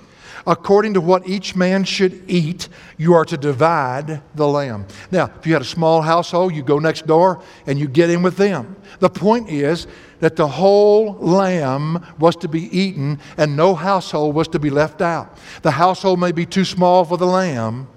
According 0.45 0.95
to 0.95 1.01
what 1.01 1.25
each 1.25 1.55
man 1.55 1.85
should 1.85 2.29
eat, 2.29 2.67
you 2.97 3.13
are 3.13 3.23
to 3.25 3.37
divide 3.37 4.21
the 4.35 4.47
lamb. 4.47 4.87
Now, 5.09 5.31
if 5.39 5.47
you 5.47 5.53
had 5.53 5.61
a 5.61 5.65
small 5.65 6.01
household, 6.01 6.53
you 6.53 6.63
go 6.63 6.79
next 6.79 7.07
door 7.07 7.41
and 7.65 7.79
you 7.79 7.87
get 7.87 8.09
in 8.09 8.23
with 8.23 8.35
them. 8.35 8.75
The 8.99 9.09
point 9.09 9.49
is 9.49 9.87
that 10.23 10.37
the 10.37 10.47
whole 10.47 11.15
lamb 11.15 12.01
was 12.17 12.37
to 12.37 12.47
be 12.47 12.61
eaten 12.79 13.19
and 13.35 13.57
no 13.57 13.75
household 13.75 14.33
was 14.33 14.47
to 14.47 14.57
be 14.57 14.69
left 14.69 15.01
out. 15.01 15.37
The 15.63 15.71
household 15.71 16.17
may 16.17 16.31
be 16.31 16.45
too 16.45 16.63
small 16.63 17.03
for 17.03 17.17
the 17.17 17.25
lamb, 17.25 17.89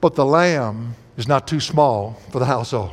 but 0.00 0.16
the 0.16 0.26
lamb 0.26 0.96
is 1.16 1.28
not 1.28 1.46
too 1.46 1.60
small 1.60 2.20
for 2.32 2.40
the 2.40 2.44
household. 2.44 2.90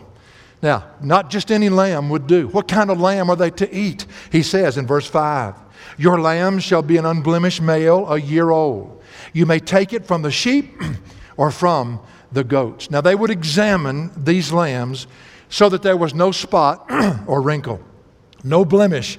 Now, 0.62 0.86
not 1.02 1.32
just 1.32 1.50
any 1.50 1.70
lamb 1.70 2.08
would 2.12 2.28
do. 2.28 2.50
What 2.50 2.68
kind 2.68 2.92
of 2.92 3.02
lamb 3.02 3.32
are 3.32 3.36
they 3.36 3.50
to 3.50 3.76
eat? 3.76 4.06
He 4.32 4.44
says 4.44 4.78
in 4.78 4.86
verse 4.86 5.08
5 5.08 5.56
Your 5.98 6.22
lamb 6.22 6.60
shall 6.60 6.84
be 6.84 6.98
an 6.98 7.08
unblemished 7.08 7.64
male, 7.64 8.08
a 8.14 8.22
year 8.22 8.52
old. 8.52 9.02
You 9.34 9.48
may 9.48 9.58
take 9.58 9.92
it 9.92 10.06
from 10.06 10.22
the 10.22 10.30
sheep 10.30 10.80
or 11.36 11.50
from 11.50 12.00
the 12.32 12.44
goats. 12.44 12.92
Now, 12.92 13.02
they 13.02 13.16
would 13.16 13.32
examine 13.32 14.12
these 14.16 14.52
lambs 14.52 15.08
so 15.50 15.68
that 15.70 15.82
there 15.82 15.98
was 15.98 16.14
no 16.14 16.32
spot 16.32 16.86
or 17.26 17.42
wrinkle, 17.42 17.84
no 18.44 18.66
blemish, 18.66 19.18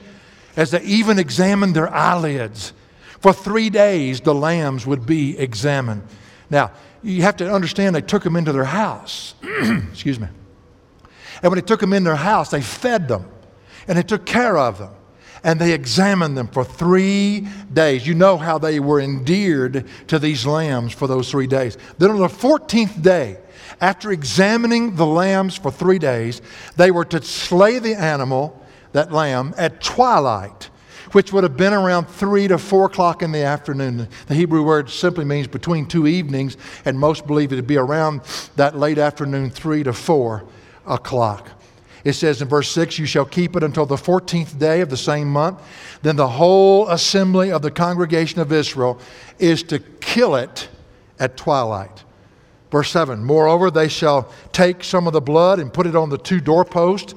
as 0.57 0.71
they 0.71 0.83
even 0.83 1.19
examined 1.19 1.75
their 1.75 1.93
eyelids. 1.93 2.73
For 3.21 3.33
three 3.33 3.71
days, 3.71 4.21
the 4.21 4.35
lambs 4.35 4.87
would 4.87 5.07
be 5.07 5.39
examined. 5.39 6.03
Now, 6.49 6.73
you 7.03 7.23
have 7.23 7.37
to 7.37 7.53
understand 7.53 7.95
they 7.95 8.01
took 8.01 8.23
them 8.23 8.37
into 8.37 8.53
their 8.53 8.65
house. 8.65 9.35
Excuse 9.91 10.19
me. 10.19 10.29
And 11.43 11.51
when 11.51 11.59
they 11.59 11.67
took 11.67 11.81
them 11.81 11.93
in 11.93 12.05
their 12.05 12.17
house, 12.17 12.51
they 12.51 12.61
fed 12.61 13.09
them 13.09 13.27
and 13.89 13.97
they 13.97 14.03
took 14.03 14.27
care 14.27 14.59
of 14.59 14.79
them. 14.79 14.91
And 15.43 15.59
they 15.59 15.73
examined 15.73 16.37
them 16.37 16.49
for 16.49 16.65
three 16.65 17.49
days. 17.73 18.07
You 18.07 18.15
know 18.15 18.37
how 18.37 18.59
they 18.59 18.79
were 18.79 19.01
endeared 19.01 19.87
to 20.09 20.19
these 20.19 20.45
lambs 20.45 20.93
for 20.93 21.07
those 21.07 21.31
three 21.31 21.47
days. 21.47 21.79
Then 21.97 22.11
on 22.11 22.19
the 22.19 22.27
14th 22.27 23.01
day, 23.01 23.39
after 23.81 24.13
examining 24.13 24.97
the 24.97 25.07
lambs 25.07 25.57
for 25.57 25.71
three 25.71 25.99
days, 25.99 26.43
they 26.77 26.91
were 26.91 27.07
to 27.07 27.23
slay 27.23 27.79
the 27.79 27.95
animal, 27.95 28.60
that 28.93 29.13
lamb, 29.13 29.55
at 29.57 29.81
twilight, 29.81 30.71
which 31.13 31.33
would 31.33 31.43
have 31.45 31.57
been 31.57 31.73
around 31.73 32.07
three 32.07 32.49
to 32.49 32.59
four 32.59 32.87
o'clock 32.87 33.23
in 33.23 33.33
the 33.33 33.43
afternoon. 33.43 34.09
The 34.27 34.35
Hebrew 34.35 34.63
word 34.63 34.91
simply 34.91 35.25
means 35.25 35.47
between 35.47 35.87
two 35.87 36.07
evenings, 36.07 36.57
and 36.85 36.99
most 36.99 37.27
believe 37.27 37.53
it 37.53 37.57
to 37.57 37.63
be 37.63 37.77
around 37.77 38.23
that 38.57 38.77
late 38.77 38.99
afternoon, 38.99 39.51
three 39.51 39.83
to 39.83 39.93
four 39.93 40.45
o'clock. 40.87 41.49
It 42.05 42.15
says 42.15 42.41
in 42.41 42.49
verse 42.49 42.71
6, 42.71 42.99
You 42.99 43.07
shall 43.07 43.27
keep 43.27 43.57
it 43.57 43.63
until 43.63 43.87
the 43.87 43.97
14th 43.97 44.59
day 44.59 44.81
of 44.81 44.89
the 44.89 44.97
same 44.97 45.29
month. 45.29 45.61
Then 46.03 46.17
the 46.17 46.29
whole 46.29 46.89
assembly 46.89 47.53
of 47.53 47.63
the 47.63 47.71
congregation 47.71 48.41
of 48.41 48.53
Israel 48.53 48.99
is 49.39 49.63
to 49.65 49.79
kill 49.79 50.35
it 50.37 50.69
at 51.19 51.37
twilight. 51.37 52.05
Verse 52.71 52.91
7 52.91 53.23
Moreover, 53.23 53.71
they 53.71 53.89
shall 53.89 54.33
take 54.53 54.83
some 54.83 55.07
of 55.07 55.13
the 55.13 55.21
blood 55.21 55.59
and 55.59 55.73
put 55.73 55.87
it 55.87 55.97
on 55.97 56.09
the 56.09 56.19
two 56.19 56.41
doorposts 56.41 57.15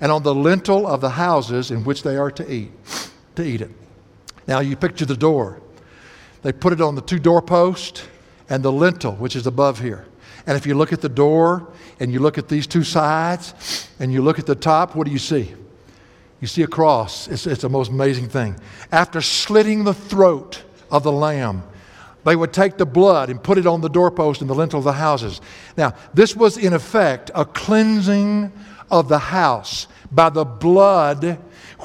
and 0.00 0.10
on 0.10 0.22
the 0.22 0.34
lintel 0.34 0.86
of 0.86 1.00
the 1.00 1.10
houses 1.10 1.70
in 1.70 1.84
which 1.84 2.02
they 2.02 2.16
are 2.16 2.30
to 2.30 2.52
eat, 2.52 2.70
to 3.34 3.42
eat 3.42 3.60
it. 3.60 3.70
Now 4.46 4.60
you 4.60 4.76
picture 4.76 5.04
the 5.04 5.16
door. 5.16 5.60
They 6.42 6.52
put 6.52 6.72
it 6.72 6.80
on 6.80 6.94
the 6.94 7.02
two 7.02 7.18
doorposts 7.18 8.02
and 8.48 8.62
the 8.62 8.72
lintel, 8.72 9.12
which 9.12 9.36
is 9.36 9.46
above 9.46 9.78
here. 9.78 10.06
And 10.46 10.56
if 10.56 10.66
you 10.66 10.74
look 10.74 10.92
at 10.92 11.02
the 11.02 11.08
door 11.08 11.68
and 12.00 12.12
you 12.12 12.18
look 12.18 12.38
at 12.38 12.48
these 12.48 12.66
two 12.66 12.82
sides 12.82 13.88
and 13.98 14.12
you 14.12 14.22
look 14.22 14.38
at 14.38 14.46
the 14.46 14.54
top, 14.54 14.96
what 14.96 15.06
do 15.06 15.12
you 15.12 15.18
see? 15.18 15.54
You 16.40 16.46
see 16.46 16.62
a 16.62 16.66
cross. 16.66 17.28
It's, 17.28 17.46
it's 17.46 17.62
the 17.62 17.68
most 17.68 17.90
amazing 17.90 18.28
thing. 18.28 18.58
After 18.90 19.20
slitting 19.20 19.84
the 19.84 19.92
throat 19.92 20.62
of 20.90 21.02
the 21.02 21.12
lamb, 21.12 21.62
they 22.24 22.36
would 22.36 22.52
take 22.52 22.78
the 22.78 22.86
blood 22.86 23.30
and 23.30 23.42
put 23.42 23.58
it 23.58 23.66
on 23.66 23.80
the 23.82 23.88
doorpost 23.88 24.40
and 24.40 24.48
the 24.48 24.54
lintel 24.54 24.78
of 24.78 24.84
the 24.84 24.92
houses. 24.92 25.40
Now, 25.76 25.94
this 26.14 26.34
was 26.34 26.56
in 26.56 26.72
effect 26.72 27.30
a 27.34 27.44
cleansing 27.44 28.52
of 28.90 29.08
the 29.08 29.18
house 29.18 29.86
by 30.10 30.30
the 30.30 30.44
blood 30.44 31.38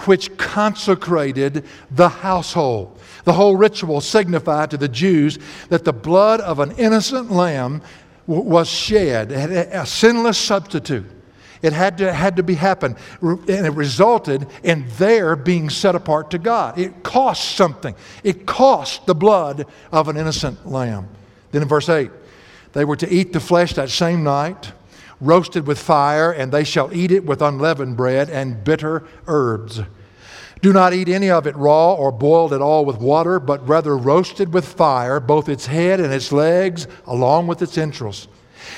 which 0.06 0.36
consecrated 0.38 1.66
the 1.92 2.10
household. 2.10 3.00
The 3.24 3.34
whole 3.34 3.56
ritual 3.56 4.02
signified 4.02 4.72
to 4.72 4.78
the 4.78 4.88
Jews 4.88 5.40
that 5.70 5.86
the 5.86 5.94
blood 5.94 6.42
of 6.42 6.60
an 6.60 6.72
innocent 6.72 7.32
lamb 7.32 7.82
was 8.28 8.68
shed, 8.68 9.32
a 9.32 9.86
sinless 9.86 10.38
substitute. 10.38 11.06
It 11.62 11.74
had 11.74 11.98
to, 12.00 12.14
had 12.14 12.36
to 12.36 12.44
be 12.44 12.56
happen, 12.56 12.96
and 13.22 13.50
it 13.50 13.74
resulted 13.74 14.48
in 14.64 14.86
their 14.98 15.36
being 15.36 15.70
set 15.70 15.96
apart 15.96 16.32
to 16.32 16.38
God. 16.38 16.78
It 16.78 17.02
cost 17.02 17.56
something. 17.56 17.96
It 18.24 18.46
cost 18.46 19.06
the 19.06 19.16
blood 19.16 19.66
of 19.92 20.08
an 20.08 20.18
innocent 20.18 20.70
lamb. 20.70 21.08
Then 21.52 21.62
in 21.62 21.68
verse 21.68 21.90
8, 21.90 22.12
they 22.74 22.86
were 22.86 22.98
to 22.98 23.12
eat 23.12 23.34
the 23.34 23.40
flesh 23.40 23.74
that 23.76 23.90
same 23.90 24.24
night, 24.24 24.74
roasted 25.22 25.68
with 25.68 25.80
fire, 25.80 26.32
and 26.32 26.52
they 26.52 26.64
shall 26.64 26.94
eat 26.94 27.12
it 27.12 27.26
with 27.26 27.42
unleavened 27.42 27.98
bread 27.98 28.30
and 28.30 28.64
bitter 28.64 29.04
herbs. 29.28 29.82
Do 30.62 30.74
not 30.74 30.94
eat 30.94 31.10
any 31.10 31.30
of 31.30 31.46
it 31.46 31.56
raw 31.56 31.94
or 31.94 32.12
boiled 32.12 32.54
at 32.54 32.62
all 32.62 32.86
with 32.86 32.98
water, 32.98 33.40
but 33.40 33.68
rather 33.68 33.96
roasted 33.96 34.54
with 34.54 34.66
fire, 34.66 35.20
both 35.20 35.48
its 35.48 35.68
head 35.68 36.00
and 36.00 36.12
its 36.12 36.32
legs, 36.32 36.88
along 37.06 37.48
with 37.48 37.62
its 37.62 37.78
entrails. 37.78 38.28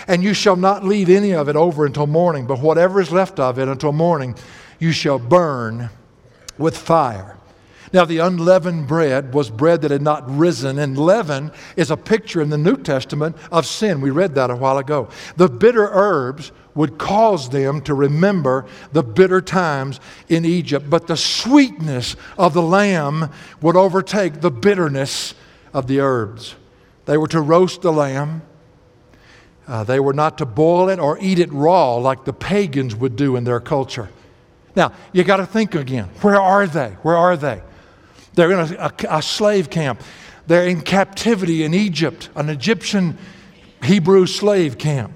And 0.08 0.24
you 0.24 0.34
shall 0.34 0.58
not 0.58 0.84
leave 0.84 1.10
any 1.10 1.34
of 1.34 1.48
it 1.48 1.56
over 1.56 1.86
until 1.86 2.08
morning, 2.08 2.46
but 2.46 2.60
whatever 2.60 3.00
is 3.00 3.12
left 3.12 3.40
of 3.40 3.58
it 3.58 3.68
until 3.68 3.94
morning, 3.94 4.36
you 4.80 4.92
shall 4.92 5.20
burn 5.20 5.90
with 6.58 6.78
fire. 6.78 7.37
Now, 7.94 8.04
the 8.04 8.18
unleavened 8.20 8.88
bread 8.88 9.34
was 9.34 9.50
bread 9.50 9.82
that 9.82 9.92
had 9.92 10.02
not 10.02 10.30
risen, 10.30 10.78
and 10.78 10.98
leaven 10.98 11.52
is 11.76 11.90
a 11.90 11.98
picture 11.98 12.42
in 12.42 12.50
the 12.50 12.58
New 12.58 12.78
Testament 12.78 13.38
of 13.52 13.66
sin. 13.66 14.02
We 14.02 14.10
read 14.10 14.36
that 14.36 14.50
a 14.50 14.56
while 14.56 14.78
ago. 14.78 15.08
The 15.38 15.48
bitter 15.48 15.88
herbs 15.90 16.52
would 16.76 16.98
cause 16.98 17.50
them 17.50 17.82
to 17.82 17.94
remember 17.94 18.66
the 18.92 19.04
bitter 19.04 19.42
times 19.42 20.00
in 20.28 20.46
Egypt, 20.46 20.90
but 20.90 21.08
the 21.08 21.18
sweetness 21.18 22.16
of 22.38 22.54
the 22.54 22.62
lamb 22.62 23.32
would 23.62 23.76
overtake 23.76 24.42
the 24.42 24.52
bitterness 24.52 25.34
of 25.74 25.88
the 25.88 26.02
herbs. 26.02 26.56
They 27.06 27.18
were 27.18 27.28
to 27.30 27.42
roast 27.42 27.82
the 27.82 27.92
lamb. 27.92 28.42
Uh, 29.66 29.84
they 29.84 30.00
were 30.00 30.14
not 30.14 30.38
to 30.38 30.46
boil 30.46 30.90
it 30.90 31.00
or 31.00 31.18
eat 31.20 31.40
it 31.40 31.52
raw 31.52 31.96
like 31.96 32.26
the 32.26 32.34
pagans 32.34 32.96
would 32.96 33.16
do 33.16 33.36
in 33.36 33.44
their 33.44 33.60
culture. 33.60 34.10
Now, 34.76 34.92
you 35.12 35.24
got 35.24 35.38
to 35.38 35.46
think 35.46 35.74
again. 35.74 36.10
Where 36.22 36.40
are 36.40 36.68
they? 36.68 36.90
Where 37.02 37.18
are 37.18 37.36
they? 37.36 37.62
They're 38.38 38.52
in 38.52 38.60
a, 38.60 38.92
a, 39.10 39.18
a 39.18 39.22
slave 39.24 39.72
camp. 39.72 40.00
They're 40.46 40.68
in 40.68 40.82
captivity 40.82 41.64
in 41.64 41.74
Egypt, 41.74 42.30
an 42.36 42.50
Egyptian 42.50 43.18
Hebrew 43.84 44.28
slave 44.28 44.78
camp. 44.78 45.12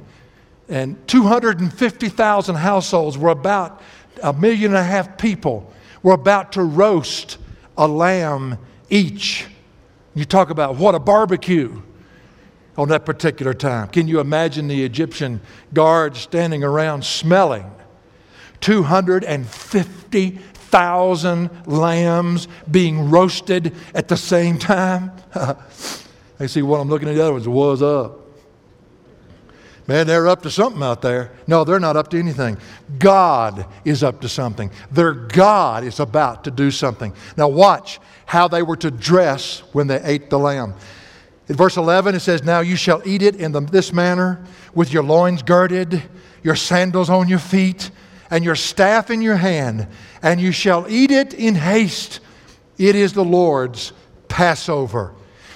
And 0.68 1.08
250,000 1.08 2.56
households 2.56 3.20
were 3.20 3.30
about 3.30 3.80
a 4.24 4.34
million 4.34 4.72
and 4.72 4.80
a 4.80 4.84
half 4.84 5.20
people 5.20 5.72
were 6.02 6.14
about 6.14 6.54
to 6.54 6.64
roast 6.64 7.38
a 7.78 7.88
lamb 7.88 8.58
each. 8.90 9.46
You 10.16 10.26
talk 10.26 10.50
about 10.50 10.78
what 10.78 10.96
a 10.96 11.00
barbecue 11.00 11.80
on 12.76 12.88
that 12.88 13.06
particular 13.06 13.54
time. 13.54 13.90
Can 13.90 14.08
you 14.08 14.20
imagine 14.20 14.68
the 14.68 14.84
Egyptian 14.84 15.42
guards 15.76 16.22
standing 16.22 16.64
around 16.64 17.06
smelling 17.06 17.70
250 18.62 20.40
thousand 20.72 21.50
lambs 21.68 22.48
being 22.70 23.12
roasted 23.12 23.76
at 23.94 24.08
the 24.08 24.18
same 24.18 24.58
time. 24.58 25.12
I 26.40 26.48
see 26.48 26.62
what 26.62 26.80
I'm 26.80 26.90
looking 26.90 27.08
at 27.08 27.16
the 27.16 27.22
other 27.22 27.34
ones. 27.34 27.48
Was 27.48 27.82
up. 27.82 28.22
Man, 29.88 30.08
they're 30.08 30.28
up 30.28 30.42
to 30.44 30.52
something 30.52 30.82
out 30.82 31.02
there. 31.02 31.32
No, 31.48 31.64
they're 31.64 31.80
not 31.80 31.98
up 31.98 32.10
to 32.12 32.20
anything. 32.20 32.58
God 32.98 33.66
is 33.84 34.04
up 34.04 34.22
to 34.22 34.30
something. 34.30 34.72
Their 34.92 35.12
God 35.12 35.84
is 35.84 36.00
about 36.00 36.46
to 36.46 36.52
do 36.52 36.72
something. 36.72 37.14
Now, 37.36 37.50
watch 37.50 38.00
how 38.26 38.48
they 38.48 38.64
were 38.64 38.78
to 38.78 38.90
dress 38.92 39.60
when 39.74 39.88
they 39.88 40.02
ate 40.02 40.30
the 40.30 40.40
lamb. 40.40 40.76
In 41.48 41.56
verse 41.56 41.76
11, 41.76 42.16
it 42.16 42.22
says, 42.22 42.44
Now 42.44 42.62
you 42.62 42.78
shall 42.78 43.02
eat 43.06 43.22
it 43.22 43.36
in 43.36 43.52
the, 43.52 43.60
this 43.60 43.92
manner, 43.92 44.46
with 44.74 44.94
your 44.94 45.04
loins 45.04 45.44
girded, 45.44 46.02
your 46.42 46.56
sandals 46.56 47.10
on 47.10 47.28
your 47.28 47.40
feet, 47.40 47.92
and 48.32 48.46
your 48.46 48.56
staff 48.56 49.12
in 49.12 49.22
your 49.22 49.36
hand, 49.36 49.88
and 50.24 50.40
you 50.40 50.54
shall 50.54 50.90
eat 50.90 51.12
it 51.12 51.34
in 51.34 51.54
haste. 51.54 52.22
It 52.78 52.96
is 52.96 53.12
the 53.14 53.26
Lord's 53.26 53.92
Passover. 54.30 55.14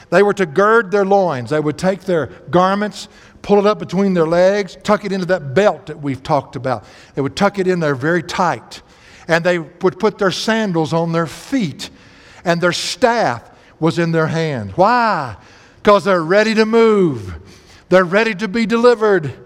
They 0.09 0.21
were 0.21 0.33
to 0.33 0.45
gird 0.45 0.91
their 0.91 1.05
loins. 1.05 1.49
They 1.49 1.59
would 1.59 1.77
take 1.77 2.01
their 2.01 2.27
garments, 2.51 3.07
pull 3.41 3.59
it 3.59 3.65
up 3.65 3.79
between 3.79 4.13
their 4.13 4.27
legs, 4.27 4.77
tuck 4.83 5.05
it 5.05 5.13
into 5.13 5.25
that 5.27 5.55
belt 5.55 5.87
that 5.87 6.01
we've 6.01 6.21
talked 6.21 6.57
about. 6.57 6.85
They 7.15 7.21
would 7.21 7.35
tuck 7.35 7.57
it 7.57 7.65
in 7.65 7.79
there 7.79 7.95
very 7.95 8.21
tight. 8.21 8.81
And 9.27 9.43
they 9.43 9.57
would 9.57 9.97
put 9.97 10.19
their 10.19 10.29
sandals 10.29 10.93
on 10.93 11.13
their 11.13 11.25
feet, 11.25 11.89
and 12.43 12.61
their 12.61 12.73
staff 12.73 13.49
was 13.79 13.97
in 13.97 14.11
their 14.11 14.27
hand. 14.27 14.71
Why? 14.73 15.37
Because 15.77 16.03
they're 16.03 16.23
ready 16.23 16.53
to 16.55 16.65
move, 16.65 17.35
they're 17.89 18.03
ready 18.03 18.35
to 18.35 18.47
be 18.47 18.65
delivered 18.65 19.44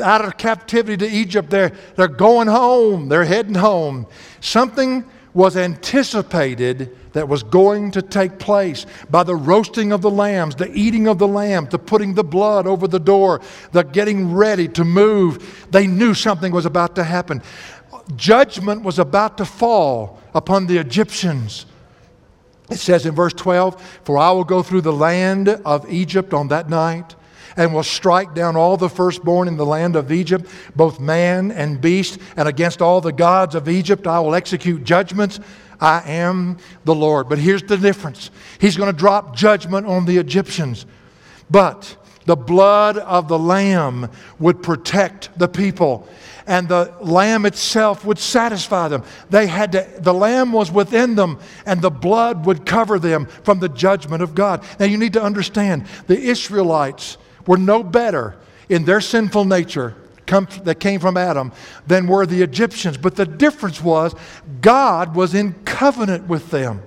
out 0.00 0.24
of 0.24 0.36
captivity 0.36 0.96
to 0.96 1.08
Egypt. 1.08 1.50
They're, 1.50 1.72
they're 1.96 2.08
going 2.08 2.48
home, 2.48 3.08
they're 3.08 3.24
heading 3.24 3.54
home. 3.54 4.06
Something 4.40 5.04
was 5.34 5.56
anticipated 5.56 6.96
that 7.12 7.28
was 7.28 7.42
going 7.42 7.90
to 7.92 8.02
take 8.02 8.38
place 8.38 8.86
by 9.10 9.22
the 9.22 9.36
roasting 9.36 9.92
of 9.92 10.02
the 10.02 10.10
lambs, 10.10 10.56
the 10.56 10.72
eating 10.72 11.06
of 11.06 11.18
the 11.18 11.28
lamb, 11.28 11.66
the 11.70 11.78
putting 11.78 12.14
the 12.14 12.24
blood 12.24 12.66
over 12.66 12.88
the 12.88 12.98
door, 12.98 13.40
the 13.72 13.82
getting 13.82 14.34
ready 14.34 14.68
to 14.68 14.84
move. 14.84 15.66
They 15.70 15.86
knew 15.86 16.14
something 16.14 16.52
was 16.52 16.66
about 16.66 16.94
to 16.96 17.04
happen. 17.04 17.42
Judgment 18.16 18.82
was 18.82 18.98
about 18.98 19.38
to 19.38 19.44
fall 19.44 20.20
upon 20.34 20.66
the 20.66 20.78
Egyptians. 20.78 21.66
It 22.70 22.78
says 22.78 23.06
in 23.06 23.14
verse 23.14 23.32
12, 23.32 23.80
For 24.04 24.18
I 24.18 24.30
will 24.30 24.44
go 24.44 24.62
through 24.62 24.82
the 24.82 24.92
land 24.92 25.48
of 25.48 25.90
Egypt 25.90 26.34
on 26.34 26.48
that 26.48 26.68
night 26.68 27.14
and 27.58 27.74
will 27.74 27.82
strike 27.82 28.34
down 28.34 28.56
all 28.56 28.78
the 28.78 28.88
firstborn 28.88 29.48
in 29.48 29.58
the 29.58 29.66
land 29.66 29.96
of 29.96 30.10
Egypt, 30.10 30.48
both 30.74 31.00
man 31.00 31.50
and 31.50 31.80
beast, 31.80 32.18
and 32.36 32.48
against 32.48 32.80
all 32.80 33.02
the 33.02 33.12
gods 33.12 33.54
of 33.54 33.68
Egypt 33.68 34.06
I 34.06 34.20
will 34.20 34.34
execute 34.34 34.84
judgments. 34.84 35.40
I 35.80 36.02
am 36.06 36.56
the 36.84 36.94
Lord. 36.94 37.28
But 37.28 37.38
here's 37.38 37.62
the 37.62 37.76
difference 37.76 38.30
He's 38.58 38.76
going 38.76 38.90
to 38.90 38.98
drop 38.98 39.36
judgment 39.36 39.86
on 39.86 40.06
the 40.06 40.16
Egyptians. 40.16 40.86
But 41.50 41.96
the 42.26 42.36
blood 42.36 42.96
of 42.98 43.26
the 43.26 43.38
Lamb 43.38 44.10
would 44.38 44.62
protect 44.62 45.36
the 45.38 45.48
people 45.48 46.08
and 46.46 46.66
the 46.66 46.94
lamb 47.02 47.44
itself 47.44 48.06
would 48.06 48.18
satisfy 48.18 48.88
them. 48.88 49.04
They 49.28 49.46
had 49.46 49.72
to, 49.72 49.86
the 49.98 50.14
lamb 50.14 50.50
was 50.50 50.72
within 50.72 51.14
them, 51.14 51.38
and 51.66 51.82
the 51.82 51.90
blood 51.90 52.46
would 52.46 52.64
cover 52.64 52.98
them 52.98 53.26
from 53.26 53.60
the 53.60 53.68
judgment 53.68 54.22
of 54.22 54.34
God. 54.34 54.64
Now 54.80 54.86
you 54.86 54.96
need 54.96 55.12
to 55.12 55.22
understand 55.22 55.84
the 56.06 56.18
Israelites 56.18 57.18
were 57.48 57.56
no 57.56 57.82
better 57.82 58.36
in 58.68 58.84
their 58.84 59.00
sinful 59.00 59.44
nature 59.46 59.96
come, 60.26 60.46
that 60.62 60.78
came 60.78 61.00
from 61.00 61.16
Adam 61.16 61.50
than 61.88 62.06
were 62.06 62.26
the 62.26 62.42
Egyptians. 62.42 62.96
But 62.96 63.16
the 63.16 63.26
difference 63.26 63.82
was 63.82 64.14
God 64.60 65.16
was 65.16 65.34
in 65.34 65.54
covenant 65.64 66.28
with 66.28 66.50
them, 66.50 66.82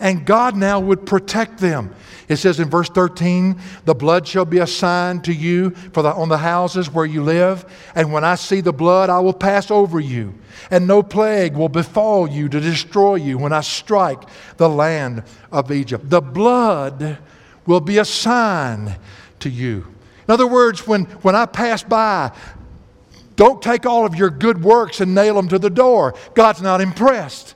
and 0.00 0.24
God 0.24 0.56
now 0.56 0.80
would 0.80 1.04
protect 1.04 1.58
them. 1.58 1.94
It 2.28 2.36
says 2.36 2.58
in 2.58 2.70
verse 2.70 2.88
13, 2.88 3.60
The 3.84 3.94
blood 3.94 4.26
shall 4.26 4.44
be 4.44 4.58
a 4.58 4.66
sign 4.66 5.20
to 5.22 5.32
you 5.32 5.70
for 5.70 6.02
the, 6.02 6.12
on 6.12 6.28
the 6.28 6.38
houses 6.38 6.90
where 6.90 7.06
you 7.06 7.22
live, 7.22 7.64
and 7.94 8.12
when 8.12 8.24
I 8.24 8.36
see 8.36 8.60
the 8.60 8.72
blood, 8.72 9.10
I 9.10 9.20
will 9.20 9.34
pass 9.34 9.70
over 9.70 10.00
you, 10.00 10.34
and 10.70 10.86
no 10.86 11.02
plague 11.02 11.56
will 11.56 11.68
befall 11.68 12.28
you 12.28 12.48
to 12.48 12.60
destroy 12.60 13.16
you 13.16 13.38
when 13.38 13.52
I 13.52 13.60
strike 13.60 14.22
the 14.56 14.68
land 14.68 15.24
of 15.52 15.70
Egypt. 15.70 16.08
The 16.08 16.20
blood 16.20 17.18
will 17.66 17.80
be 17.80 17.98
a 17.98 18.04
sign 18.04 18.96
to 19.40 19.50
you. 19.50 19.95
In 20.28 20.32
other 20.32 20.46
words, 20.46 20.86
when, 20.86 21.04
when 21.22 21.34
I 21.34 21.46
pass 21.46 21.82
by, 21.82 22.32
don't 23.36 23.62
take 23.62 23.86
all 23.86 24.06
of 24.06 24.14
your 24.14 24.30
good 24.30 24.62
works 24.62 25.00
and 25.00 25.14
nail 25.14 25.34
them 25.34 25.48
to 25.48 25.58
the 25.58 25.70
door. 25.70 26.14
God's 26.34 26.62
not 26.62 26.80
impressed. 26.80 27.54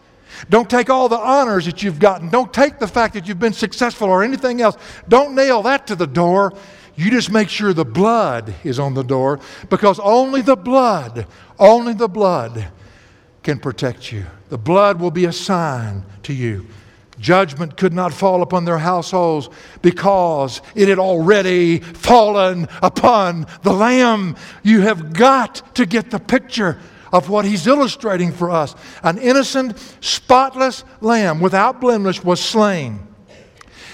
Don't 0.48 0.70
take 0.70 0.88
all 0.88 1.08
the 1.08 1.18
honors 1.18 1.66
that 1.66 1.82
you've 1.82 1.98
gotten. 1.98 2.28
Don't 2.28 2.52
take 2.52 2.78
the 2.78 2.86
fact 2.86 3.14
that 3.14 3.26
you've 3.26 3.38
been 3.38 3.52
successful 3.52 4.08
or 4.08 4.22
anything 4.22 4.60
else. 4.60 4.76
Don't 5.08 5.34
nail 5.34 5.62
that 5.62 5.86
to 5.88 5.96
the 5.96 6.06
door. 6.06 6.52
You 6.96 7.10
just 7.10 7.30
make 7.30 7.48
sure 7.48 7.72
the 7.72 7.84
blood 7.84 8.54
is 8.62 8.78
on 8.78 8.94
the 8.94 9.02
door 9.02 9.40
because 9.68 9.98
only 9.98 10.42
the 10.42 10.56
blood, 10.56 11.26
only 11.58 11.94
the 11.94 12.08
blood 12.08 12.68
can 13.42 13.58
protect 13.58 14.12
you. 14.12 14.26
The 14.50 14.58
blood 14.58 15.00
will 15.00 15.10
be 15.10 15.24
a 15.24 15.32
sign 15.32 16.04
to 16.24 16.34
you. 16.34 16.66
Judgment 17.20 17.76
could 17.76 17.92
not 17.92 18.14
fall 18.14 18.42
upon 18.42 18.64
their 18.64 18.78
households 18.78 19.50
because 19.82 20.62
it 20.74 20.88
had 20.88 20.98
already 20.98 21.78
fallen 21.78 22.66
upon 22.82 23.46
the 23.62 23.72
Lamb. 23.72 24.36
You 24.62 24.80
have 24.80 25.12
got 25.12 25.74
to 25.76 25.84
get 25.84 26.10
the 26.10 26.18
picture 26.18 26.80
of 27.12 27.28
what 27.28 27.44
he's 27.44 27.66
illustrating 27.66 28.32
for 28.32 28.50
us. 28.50 28.74
An 29.02 29.18
innocent, 29.18 29.78
spotless 30.00 30.84
lamb 31.00 31.40
without 31.40 31.80
blemish 31.80 32.22
was 32.24 32.40
slain 32.40 33.06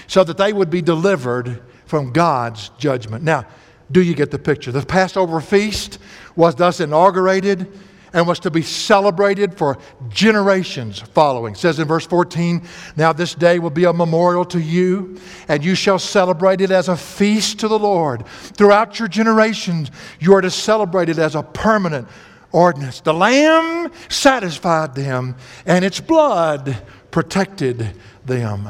so 0.07 0.23
that 0.23 0.37
they 0.37 0.53
would 0.53 0.69
be 0.69 0.81
delivered 0.81 1.61
from 1.85 2.13
God's 2.13 2.69
judgment. 2.77 3.23
Now, 3.23 3.45
do 3.91 4.01
you 4.01 4.13
get 4.13 4.31
the 4.31 4.39
picture? 4.39 4.71
The 4.71 4.85
Passover 4.85 5.41
feast 5.41 5.99
was 6.35 6.55
thus 6.55 6.79
inaugurated 6.79 7.71
and 8.13 8.27
was 8.27 8.39
to 8.39 8.51
be 8.51 8.61
celebrated 8.61 9.57
for 9.57 9.77
generations 10.09 10.99
following. 10.99 11.53
It 11.53 11.57
says 11.57 11.79
in 11.79 11.87
verse 11.87 12.05
14, 12.05 12.61
Now 12.95 13.13
this 13.13 13.35
day 13.35 13.59
will 13.59 13.69
be 13.69 13.85
a 13.85 13.93
memorial 13.93 14.45
to 14.45 14.59
you, 14.59 15.19
and 15.47 15.63
you 15.63 15.75
shall 15.75 15.99
celebrate 15.99 16.61
it 16.61 16.71
as 16.71 16.87
a 16.89 16.97
feast 16.97 17.59
to 17.59 17.67
the 17.67 17.79
Lord. 17.79 18.25
Throughout 18.27 18.99
your 18.99 19.07
generations, 19.07 19.91
you 20.19 20.33
are 20.33 20.41
to 20.41 20.51
celebrate 20.51 21.09
it 21.09 21.19
as 21.19 21.35
a 21.35 21.43
permanent 21.43 22.07
ordinance. 22.51 23.01
The 23.01 23.13
Lamb 23.13 23.91
satisfied 24.09 24.95
them, 24.95 25.35
and 25.65 25.83
its 25.83 25.99
blood 25.99 26.77
protected 27.11 27.93
them. 28.25 28.67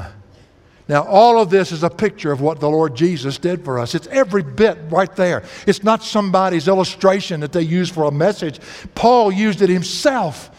Now, 0.87 1.03
all 1.03 1.39
of 1.39 1.49
this 1.49 1.73
is 1.73 1.83
a 1.83 1.89
picture 1.89 2.31
of 2.31 2.39
what 2.39 2.59
the 2.61 2.69
Lord 2.69 2.95
Jesus 2.95 3.37
did 3.37 3.65
for 3.65 3.77
us. 3.77 3.93
It's 3.93 4.07
every 4.07 4.43
bit 4.43 4.77
right 4.89 5.13
there. 5.15 5.43
It's 5.65 5.83
not 5.83 6.01
somebody's 6.01 6.67
illustration 6.67 7.41
that 7.41 7.51
they 7.51 7.61
use 7.61 7.89
for 7.89 8.05
a 8.05 8.11
message. 8.11 8.59
Paul 8.95 9.31
used 9.31 9.61
it 9.61 9.69
himself. 9.69 10.49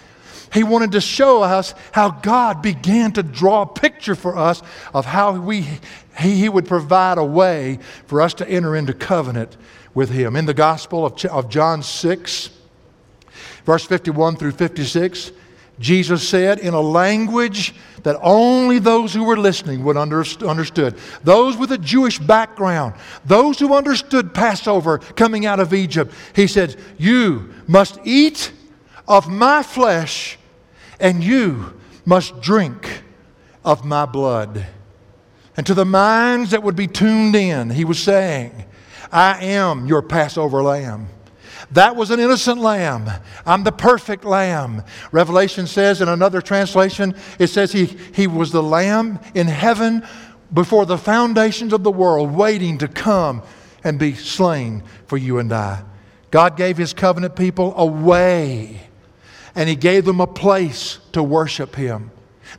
He 0.52 0.62
wanted 0.62 0.92
to 0.92 1.00
show 1.00 1.42
us 1.42 1.74
how 1.92 2.10
God 2.10 2.62
began 2.62 3.12
to 3.12 3.22
draw 3.22 3.62
a 3.62 3.66
picture 3.66 4.14
for 4.14 4.36
us 4.36 4.62
of 4.92 5.06
how 5.06 5.32
we, 5.32 5.66
he, 6.18 6.36
he 6.36 6.48
would 6.48 6.66
provide 6.66 7.18
a 7.18 7.24
way 7.24 7.78
for 8.06 8.20
us 8.20 8.34
to 8.34 8.48
enter 8.48 8.76
into 8.76 8.92
covenant 8.92 9.56
with 9.94 10.10
Him. 10.10 10.36
In 10.36 10.46
the 10.46 10.54
Gospel 10.54 11.04
of, 11.04 11.22
of 11.26 11.48
John 11.48 11.82
6, 11.82 12.50
verse 13.64 13.84
51 13.84 14.36
through 14.36 14.52
56, 14.52 15.32
Jesus 15.78 16.28
said 16.28 16.58
in 16.58 16.74
a 16.74 16.80
language 16.80 17.74
that 18.02 18.16
only 18.20 18.78
those 18.78 19.14
who 19.14 19.24
were 19.24 19.38
listening 19.38 19.84
would 19.84 19.96
under, 19.96 20.24
understood. 20.46 20.96
Those 21.22 21.56
with 21.56 21.72
a 21.72 21.78
Jewish 21.78 22.18
background, 22.18 22.94
those 23.24 23.58
who 23.58 23.74
understood 23.74 24.34
Passover 24.34 24.98
coming 24.98 25.46
out 25.46 25.60
of 25.60 25.72
Egypt. 25.74 26.12
He 26.34 26.46
said, 26.46 26.76
You 26.98 27.52
must 27.66 27.98
eat 28.04 28.52
of 29.06 29.28
my 29.28 29.62
flesh, 29.62 30.38
and 30.98 31.22
you 31.22 31.78
must 32.04 32.40
drink 32.40 33.02
of 33.64 33.84
my 33.84 34.06
blood. 34.06 34.66
And 35.56 35.66
to 35.66 35.74
the 35.74 35.84
minds 35.84 36.52
that 36.52 36.62
would 36.62 36.76
be 36.76 36.86
tuned 36.86 37.34
in, 37.34 37.70
he 37.70 37.84
was 37.84 37.98
saying, 37.98 38.64
I 39.10 39.44
am 39.44 39.86
your 39.86 40.02
Passover 40.02 40.62
lamb. 40.62 41.08
That 41.72 41.96
was 41.96 42.10
an 42.10 42.18
innocent 42.18 42.60
lamb. 42.60 43.10
I'm 43.44 43.62
the 43.62 43.72
perfect 43.72 44.24
lamb. 44.24 44.82
Revelation 45.12 45.66
says 45.66 46.00
in 46.00 46.08
another 46.08 46.40
translation, 46.40 47.14
it 47.38 47.48
says 47.48 47.72
he, 47.72 47.86
he 48.14 48.26
was 48.26 48.52
the 48.52 48.62
lamb 48.62 49.20
in 49.34 49.48
heaven 49.48 50.06
before 50.52 50.86
the 50.86 50.96
foundations 50.96 51.72
of 51.74 51.82
the 51.82 51.90
world, 51.90 52.34
waiting 52.34 52.78
to 52.78 52.88
come 52.88 53.42
and 53.84 53.98
be 53.98 54.14
slain 54.14 54.82
for 55.06 55.18
you 55.18 55.38
and 55.38 55.52
I. 55.52 55.84
God 56.30 56.56
gave 56.56 56.76
his 56.76 56.92
covenant 56.94 57.36
people 57.36 57.74
a 57.76 57.84
way, 57.84 58.88
and 59.54 59.68
he 59.68 59.76
gave 59.76 60.04
them 60.04 60.20
a 60.20 60.26
place 60.26 60.98
to 61.12 61.22
worship 61.22 61.74
him. 61.74 62.10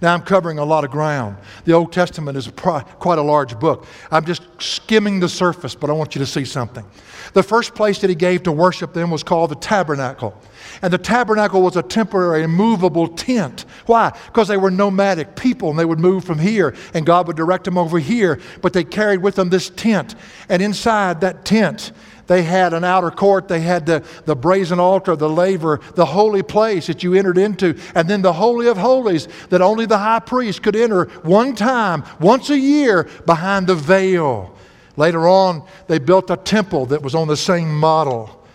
Now, 0.01 0.13
I'm 0.13 0.21
covering 0.21 0.59
a 0.59 0.65
lot 0.65 0.83
of 0.83 0.91
ground. 0.91 1.37
The 1.65 1.73
Old 1.73 1.91
Testament 1.91 2.37
is 2.37 2.47
a 2.47 2.51
pro- 2.51 2.81
quite 2.81 3.17
a 3.17 3.23
large 3.23 3.59
book. 3.59 3.85
I'm 4.11 4.25
just 4.25 4.43
skimming 4.59 5.19
the 5.19 5.29
surface, 5.29 5.75
but 5.75 5.89
I 5.89 5.93
want 5.93 6.15
you 6.15 6.19
to 6.19 6.25
see 6.25 6.45
something. 6.45 6.85
The 7.33 7.43
first 7.43 7.75
place 7.75 7.99
that 7.99 8.09
he 8.09 8.15
gave 8.15 8.43
to 8.43 8.51
worship 8.51 8.93
them 8.93 9.11
was 9.11 9.23
called 9.23 9.51
the 9.51 9.55
tabernacle. 9.55 10.39
And 10.81 10.93
the 10.93 10.97
tabernacle 10.97 11.61
was 11.61 11.75
a 11.75 11.83
temporary, 11.83 12.45
movable 12.47 13.07
tent. 13.07 13.65
Why? 13.85 14.11
Because 14.27 14.47
they 14.47 14.57
were 14.57 14.71
nomadic 14.71 15.35
people 15.35 15.69
and 15.69 15.79
they 15.79 15.85
would 15.85 15.99
move 15.99 16.23
from 16.23 16.39
here 16.39 16.75
and 16.93 17.05
God 17.05 17.27
would 17.27 17.35
direct 17.35 17.65
them 17.65 17.77
over 17.77 17.99
here. 17.99 18.39
But 18.61 18.73
they 18.73 18.83
carried 18.83 19.21
with 19.21 19.35
them 19.35 19.49
this 19.49 19.69
tent. 19.69 20.15
And 20.47 20.61
inside 20.61 21.21
that 21.21 21.45
tent, 21.45 21.91
they 22.29 22.43
had 22.43 22.75
an 22.75 22.83
outer 22.83 23.09
court, 23.09 23.47
they 23.47 23.59
had 23.59 23.87
the, 23.87 24.05
the 24.25 24.35
brazen 24.35 24.79
altar, 24.79 25.15
the 25.15 25.27
laver, 25.27 25.81
the 25.95 26.05
holy 26.05 26.43
place 26.43 26.85
that 26.85 27.01
you 27.01 27.15
entered 27.15 27.39
into, 27.39 27.75
and 27.95 28.07
then 28.07 28.21
the 28.21 28.33
Holy 28.33 28.67
of 28.67 28.77
Holies 28.77 29.27
that 29.49 29.63
only 29.63 29.87
the 29.87 29.97
high 29.97 30.19
priest 30.19 30.61
could 30.61 30.75
enter 30.75 31.05
one 31.23 31.55
time, 31.55 32.03
once 32.19 32.51
a 32.51 32.57
year, 32.57 33.09
behind 33.25 33.65
the 33.65 33.73
veil. 33.73 34.55
Later 34.95 35.27
on, 35.27 35.63
they 35.87 35.97
built 35.97 36.29
a 36.29 36.37
temple 36.37 36.85
that 36.85 37.01
was 37.01 37.15
on 37.15 37.27
the 37.27 37.35
same 37.35 37.75
model. 37.75 38.45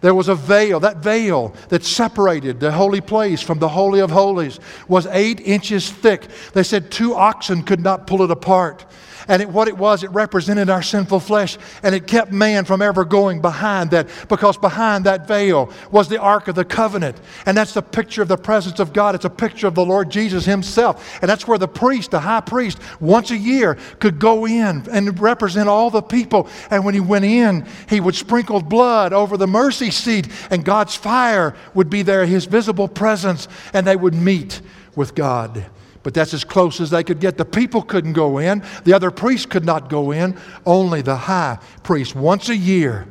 There 0.00 0.14
was 0.14 0.28
a 0.28 0.36
veil. 0.36 0.78
That 0.78 0.98
veil 0.98 1.56
that 1.70 1.82
separated 1.82 2.60
the 2.60 2.70
holy 2.70 3.00
place 3.00 3.42
from 3.42 3.58
the 3.58 3.68
Holy 3.68 3.98
of 3.98 4.12
Holies 4.12 4.60
was 4.86 5.06
eight 5.06 5.40
inches 5.40 5.90
thick. 5.90 6.28
They 6.52 6.62
said 6.62 6.92
two 6.92 7.16
oxen 7.16 7.64
could 7.64 7.80
not 7.80 8.06
pull 8.06 8.22
it 8.22 8.30
apart. 8.30 8.86
And 9.28 9.40
it, 9.40 9.48
what 9.48 9.68
it 9.68 9.76
was, 9.76 10.02
it 10.02 10.10
represented 10.10 10.68
our 10.68 10.82
sinful 10.82 11.20
flesh. 11.20 11.56
And 11.82 11.94
it 11.94 12.06
kept 12.06 12.32
man 12.32 12.64
from 12.64 12.82
ever 12.82 13.04
going 13.04 13.40
behind 13.40 13.90
that 13.92 14.08
because 14.28 14.56
behind 14.56 15.06
that 15.06 15.26
veil 15.26 15.72
was 15.90 16.08
the 16.08 16.20
Ark 16.20 16.48
of 16.48 16.54
the 16.54 16.64
Covenant. 16.64 17.20
And 17.46 17.56
that's 17.56 17.74
the 17.74 17.82
picture 17.82 18.22
of 18.22 18.28
the 18.28 18.36
presence 18.36 18.80
of 18.80 18.92
God. 18.92 19.14
It's 19.14 19.24
a 19.24 19.30
picture 19.30 19.66
of 19.66 19.74
the 19.74 19.84
Lord 19.84 20.10
Jesus 20.10 20.44
Himself. 20.44 21.18
And 21.22 21.28
that's 21.28 21.46
where 21.48 21.58
the 21.58 21.68
priest, 21.68 22.10
the 22.10 22.20
high 22.20 22.40
priest, 22.40 22.78
once 23.00 23.30
a 23.30 23.36
year 23.36 23.78
could 23.98 24.18
go 24.18 24.46
in 24.46 24.86
and 24.90 25.18
represent 25.18 25.68
all 25.68 25.90
the 25.90 26.02
people. 26.02 26.48
And 26.70 26.84
when 26.84 26.94
he 26.94 27.00
went 27.00 27.24
in, 27.24 27.66
he 27.88 28.00
would 28.00 28.14
sprinkle 28.14 28.60
blood 28.60 29.12
over 29.12 29.36
the 29.36 29.46
mercy 29.46 29.90
seat, 29.90 30.28
and 30.50 30.64
God's 30.64 30.94
fire 30.94 31.54
would 31.74 31.90
be 31.90 32.02
there, 32.02 32.26
His 32.26 32.44
visible 32.44 32.88
presence, 32.88 33.48
and 33.72 33.86
they 33.86 33.96
would 33.96 34.14
meet 34.14 34.60
with 34.96 35.14
God 35.14 35.66
but 36.04 36.14
that's 36.14 36.34
as 36.34 36.44
close 36.44 36.80
as 36.80 36.90
they 36.90 37.02
could 37.02 37.18
get. 37.18 37.36
The 37.36 37.44
people 37.44 37.82
couldn't 37.82 38.12
go 38.12 38.38
in, 38.38 38.62
the 38.84 38.92
other 38.92 39.10
priests 39.10 39.46
could 39.46 39.64
not 39.64 39.88
go 39.88 40.12
in, 40.12 40.38
only 40.64 41.02
the 41.02 41.16
high 41.16 41.58
priest. 41.82 42.14
Once 42.14 42.48
a 42.50 42.56
year, 42.56 43.08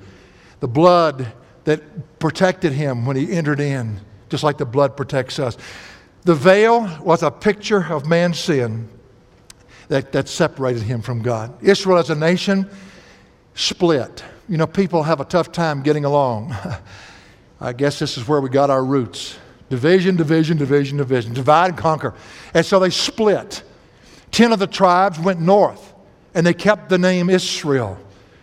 the 0.62 0.68
blood 0.70 1.34
that 1.66 2.20
protected 2.20 2.72
him 2.72 3.06
when 3.06 3.18
he 3.18 3.30
entered 3.34 3.60
in, 3.60 4.00
just 4.30 4.44
like 4.44 4.58
the 4.58 4.66
blood 4.66 4.96
protects 4.96 5.40
us. 5.40 5.58
The 6.22 6.36
veil 6.36 6.88
was 7.04 7.24
a 7.24 7.32
picture 7.32 7.84
of 7.84 8.08
man's 8.08 8.40
sin 8.40 8.88
that, 9.90 10.12
that 10.14 10.30
separated 10.30 10.84
him 10.84 11.02
from 11.02 11.22
God. 11.22 11.62
Israel 11.62 11.98
as 11.98 12.10
a 12.10 12.16
nation 12.16 12.70
split. 13.56 14.24
You 14.48 14.58
know, 14.58 14.68
people 14.68 15.04
have 15.04 15.20
a 15.20 15.26
tough 15.26 15.52
time 15.52 15.82
getting 15.82 16.06
along. 16.06 16.56
I 17.62 17.74
guess 17.74 17.98
this 17.98 18.18
is 18.18 18.28
where 18.28 18.40
we 18.40 18.50
got 18.50 18.70
our 18.70 18.84
roots. 18.84 19.38
Division, 19.74 20.16
division, 20.16 20.56
division, 20.56 20.98
division. 20.98 21.34
Divide 21.34 21.70
and 21.70 21.78
conquer. 21.80 22.14
And 22.54 22.64
so 22.64 22.78
they 22.78 22.92
split. 22.92 23.64
Ten 24.30 24.52
of 24.52 24.60
the 24.60 24.68
tribes 24.68 25.18
went 25.18 25.42
north, 25.42 25.96
and 26.36 26.46
they 26.46 26.54
kept 26.54 26.90
the 26.90 27.00
name 27.00 27.28
Israel, 27.28 27.98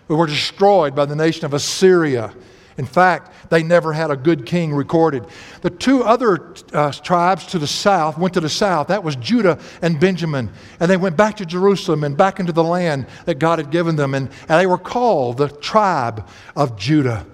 who 0.09 0.17
were 0.17 0.27
destroyed 0.27 0.97
by 0.97 1.05
the 1.05 1.15
nation 1.15 1.45
of 1.45 1.55
Assyria. 1.55 2.35
In 2.79 2.85
fact, 2.85 3.49
they 3.49 3.63
never 3.63 3.93
had 3.93 4.11
a 4.11 4.17
good 4.17 4.45
king 4.45 4.75
recorded. 4.75 5.25
The 5.63 5.71
two 5.71 6.03
other 6.03 6.53
uh, 6.73 6.91
tribes 6.91 7.47
to 7.47 7.61
the 7.61 7.67
south 7.69 8.19
went 8.19 8.35
to 8.35 8.41
the 8.41 8.49
south. 8.49 8.89
That 8.89 9.05
was 9.05 9.15
Judah 9.15 9.61
and 9.83 10.01
Benjamin. 10.01 10.51
And 10.81 10.91
they 10.91 10.97
went 10.97 11.17
back 11.17 11.37
to 11.37 11.47
Jerusalem 11.47 12.03
and 12.03 12.17
back 12.17 12.41
into 12.41 12.53
the 12.53 12.65
land 12.65 13.07
that 13.27 13.39
God 13.39 13.61
had 13.61 13.71
given 13.71 13.95
them. 13.95 14.15
And, 14.15 14.31
and 14.49 14.61
they 14.61 14.67
were 14.67 14.79
called 14.79 15.37
the 15.37 15.47
tribe 15.47 16.29
of 16.57 16.77
Judah. 16.77 17.25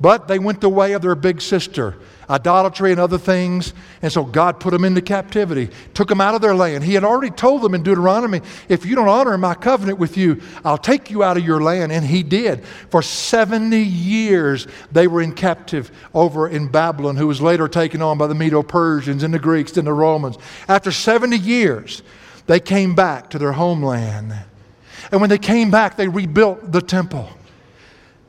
But 0.00 0.26
they 0.26 0.40
went 0.40 0.60
the 0.60 0.68
way 0.68 0.94
of 0.94 1.02
their 1.02 1.14
big 1.14 1.40
sister, 1.40 1.94
idolatry 2.28 2.90
and 2.90 3.00
other 3.00 3.18
things. 3.18 3.74
And 4.02 4.12
so 4.12 4.24
God 4.24 4.60
put 4.60 4.70
them 4.70 4.84
into 4.84 5.00
captivity, 5.00 5.70
took 5.94 6.08
them 6.08 6.20
out 6.20 6.34
of 6.34 6.40
their 6.40 6.54
land. 6.54 6.84
He 6.84 6.94
had 6.94 7.04
already 7.04 7.30
told 7.30 7.62
them 7.62 7.74
in 7.74 7.82
Deuteronomy, 7.82 8.40
if 8.68 8.86
you 8.86 8.94
don't 8.94 9.08
honor 9.08 9.36
my 9.38 9.54
covenant 9.54 9.98
with 9.98 10.16
you, 10.16 10.40
I'll 10.64 10.78
take 10.78 11.10
you 11.10 11.22
out 11.22 11.36
of 11.36 11.44
your 11.44 11.60
land. 11.60 11.92
And 11.92 12.04
he 12.04 12.22
did. 12.22 12.64
For 12.90 13.02
70 13.02 13.78
years, 13.78 14.66
they 14.92 15.06
were 15.06 15.22
in 15.22 15.32
captive 15.32 15.90
over 16.14 16.48
in 16.48 16.68
Babylon, 16.68 17.16
who 17.16 17.26
was 17.26 17.40
later 17.40 17.68
taken 17.68 18.02
on 18.02 18.18
by 18.18 18.26
the 18.26 18.34
Medo 18.34 18.62
Persians 18.62 19.22
and 19.22 19.32
the 19.32 19.38
Greeks 19.38 19.76
and 19.76 19.86
the 19.86 19.92
Romans. 19.92 20.38
After 20.68 20.90
70 20.90 21.36
years, 21.38 22.02
they 22.46 22.60
came 22.60 22.94
back 22.94 23.30
to 23.30 23.38
their 23.38 23.52
homeland. 23.52 24.34
And 25.10 25.20
when 25.20 25.30
they 25.30 25.38
came 25.38 25.70
back, 25.70 25.96
they 25.96 26.08
rebuilt 26.08 26.72
the 26.72 26.80
temple 26.80 27.28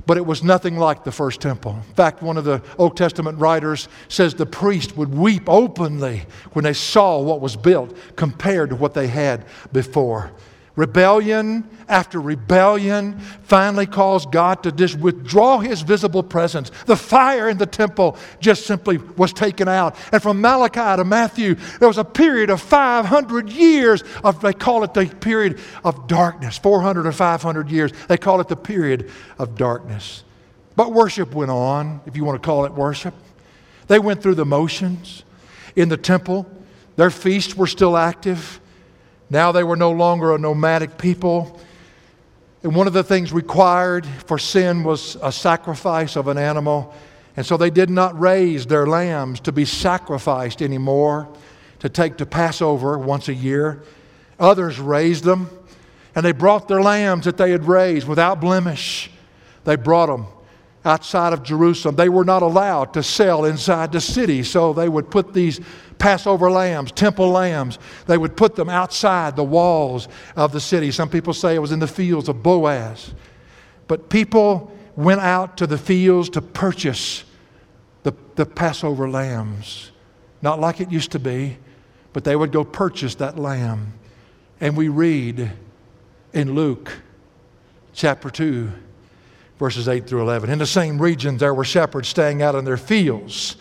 but 0.06 0.18
it 0.18 0.26
was 0.26 0.44
nothing 0.44 0.78
like 0.78 1.04
the 1.04 1.12
first 1.12 1.42
temple. 1.42 1.74
In 1.88 1.94
fact, 1.96 2.22
one 2.22 2.38
of 2.38 2.44
the 2.44 2.62
Old 2.78 2.96
Testament 2.96 3.40
writers 3.40 3.88
says 4.08 4.34
the 4.34 4.46
priest 4.46 4.96
would 4.98 5.14
weep 5.14 5.50
openly 5.50 6.26
when 6.54 6.64
they 6.64 6.74
saw 6.74 7.20
what 7.20 7.42
was 7.42 7.56
built 7.56 7.96
compared 8.16 8.70
to 8.70 8.76
what 8.76 8.94
they 8.94 9.08
had 9.08 9.46
before. 9.72 10.32
Rebellion 10.76 11.70
after 11.88 12.20
rebellion 12.20 13.20
finally 13.44 13.86
caused 13.86 14.32
God 14.32 14.64
to 14.64 14.72
just 14.72 15.00
withdraw 15.00 15.60
his 15.60 15.82
visible 15.82 16.24
presence. 16.24 16.72
The 16.86 16.98
fire 16.98 17.48
in 17.48 17.58
the 17.58 17.66
temple 17.66 18.18
just 18.40 18.66
simply 18.66 18.98
was 18.98 19.32
taken 19.32 19.68
out. 19.68 19.96
And 20.12 20.22
from 20.22 20.42
Malachi 20.42 20.98
to 20.98 21.06
Matthew, 21.06 21.56
there 21.80 21.88
was 21.88 21.98
a 21.98 22.04
period 22.04 22.50
of 22.50 22.60
500 22.60 23.50
years 23.50 24.04
of, 24.24 24.42
they 24.42 24.54
call 24.54 24.84
it 24.84 24.94
the 24.94 25.06
period 25.06 25.60
of 25.84 26.08
darkness. 26.08 26.58
400 26.58 27.08
or 27.08 27.12
500 27.12 27.70
years. 27.70 27.94
They 28.08 28.18
call 28.18 28.42
it 28.42 28.50
the 28.50 28.58
period 28.58 29.10
of 29.40 29.56
darkness. 29.56 30.24
But 30.76 30.92
worship 30.92 31.34
went 31.34 31.52
on, 31.52 32.02
if 32.06 32.18
you 32.18 32.26
want 32.26 32.42
to 32.42 32.46
call 32.46 32.66
it 32.66 32.74
worship. 32.74 33.14
They 33.88 34.00
went 34.00 34.22
through 34.22 34.36
the 34.36 34.46
motions 34.46 35.24
in 35.76 35.88
the 35.88 35.98
temple. 35.98 36.50
Their 36.98 37.12
feasts 37.12 37.56
were 37.56 37.68
still 37.68 37.96
active. 37.96 38.60
Now 39.30 39.52
they 39.52 39.64
were 39.64 39.76
no 39.76 39.92
longer 39.92 40.34
a 40.34 40.38
nomadic 40.38 40.98
people. 40.98 41.60
And 42.64 42.76
one 42.76 42.88
of 42.88 42.94
the 42.94 43.04
things 43.04 43.32
required 43.32 44.06
for 44.06 44.38
sin 44.38 44.84
was 44.84 45.18
a 45.22 45.32
sacrifice 45.32 46.16
of 46.16 46.28
an 46.28 46.38
animal. 46.38 46.94
And 47.38 47.46
so 47.46 47.58
they 47.58 47.70
did 47.70 47.90
not 47.90 48.20
raise 48.20 48.66
their 48.66 48.88
lambs 48.88 49.40
to 49.42 49.52
be 49.52 49.66
sacrificed 49.66 50.62
anymore, 50.62 51.28
to 51.80 51.90
take 51.90 52.18
to 52.18 52.26
Passover 52.26 52.98
once 52.98 53.28
a 53.28 53.34
year. 53.34 53.84
Others 54.40 54.80
raised 54.80 55.24
them, 55.24 55.50
and 56.16 56.26
they 56.26 56.32
brought 56.32 56.68
their 56.68 56.82
lambs 56.82 57.26
that 57.26 57.38
they 57.38 57.52
had 57.52 57.66
raised 57.66 58.08
without 58.08 58.40
blemish. 58.40 59.12
They 59.64 59.76
brought 59.76 60.08
them 60.08 60.28
outside 60.86 61.34
of 61.34 61.44
Jerusalem. 61.44 61.96
They 61.96 62.10
were 62.10 62.24
not 62.24 62.44
allowed 62.44 62.94
to 62.94 63.04
sell 63.04 63.46
inside 63.46 63.92
the 63.92 64.00
city, 64.00 64.44
so 64.44 64.72
they 64.72 64.88
would 64.88 65.10
put 65.10 65.34
these 65.34 65.60
Passover 65.98 66.52
lambs, 66.52 66.92
temple 66.92 67.30
lambs, 67.30 67.80
they 68.06 68.18
would 68.18 68.38
put 68.38 68.56
them 68.56 68.70
outside 68.70 69.36
the 69.36 69.44
walls 69.44 70.08
of 70.36 70.52
the 70.52 70.60
city. 70.60 70.92
Some 70.92 71.10
people 71.10 71.34
say 71.34 71.56
it 71.56 71.60
was 71.60 71.72
in 71.72 71.80
the 71.80 71.88
fields 71.88 72.30
of 72.30 72.44
Boaz. 72.44 73.14
But 73.88 74.10
people 74.10 74.72
went 74.96 75.22
out 75.22 75.58
to 75.58 75.68
the 75.68 75.78
fields 75.78 76.30
to 76.32 76.42
purchase 76.42 77.24
the, 78.04 78.14
the 78.36 78.46
Passover 78.46 79.10
lambs. 79.10 79.92
not 80.42 80.60
like 80.60 80.80
it 80.80 80.92
used 80.92 81.12
to 81.12 81.20
be, 81.20 81.58
but 82.14 82.24
they 82.24 82.36
would 82.36 82.52
go 82.52 82.64
purchase 82.64 83.16
that 83.16 83.38
lamb. 83.38 83.94
And 84.62 84.78
we 84.78 84.88
read 84.88 85.52
in 86.34 86.54
Luke 86.54 87.00
chapter 87.94 88.30
2, 88.30 88.72
verses 89.60 89.88
8 89.88 90.08
through 90.08 90.22
11. 90.22 90.50
In 90.50 90.60
the 90.60 90.66
same 90.66 91.02
region, 91.02 91.38
there 91.38 91.54
were 91.54 91.64
shepherds 91.64 92.08
staying 92.08 92.42
out 92.42 92.56
in 92.56 92.66
their 92.66 92.78
fields 92.78 93.56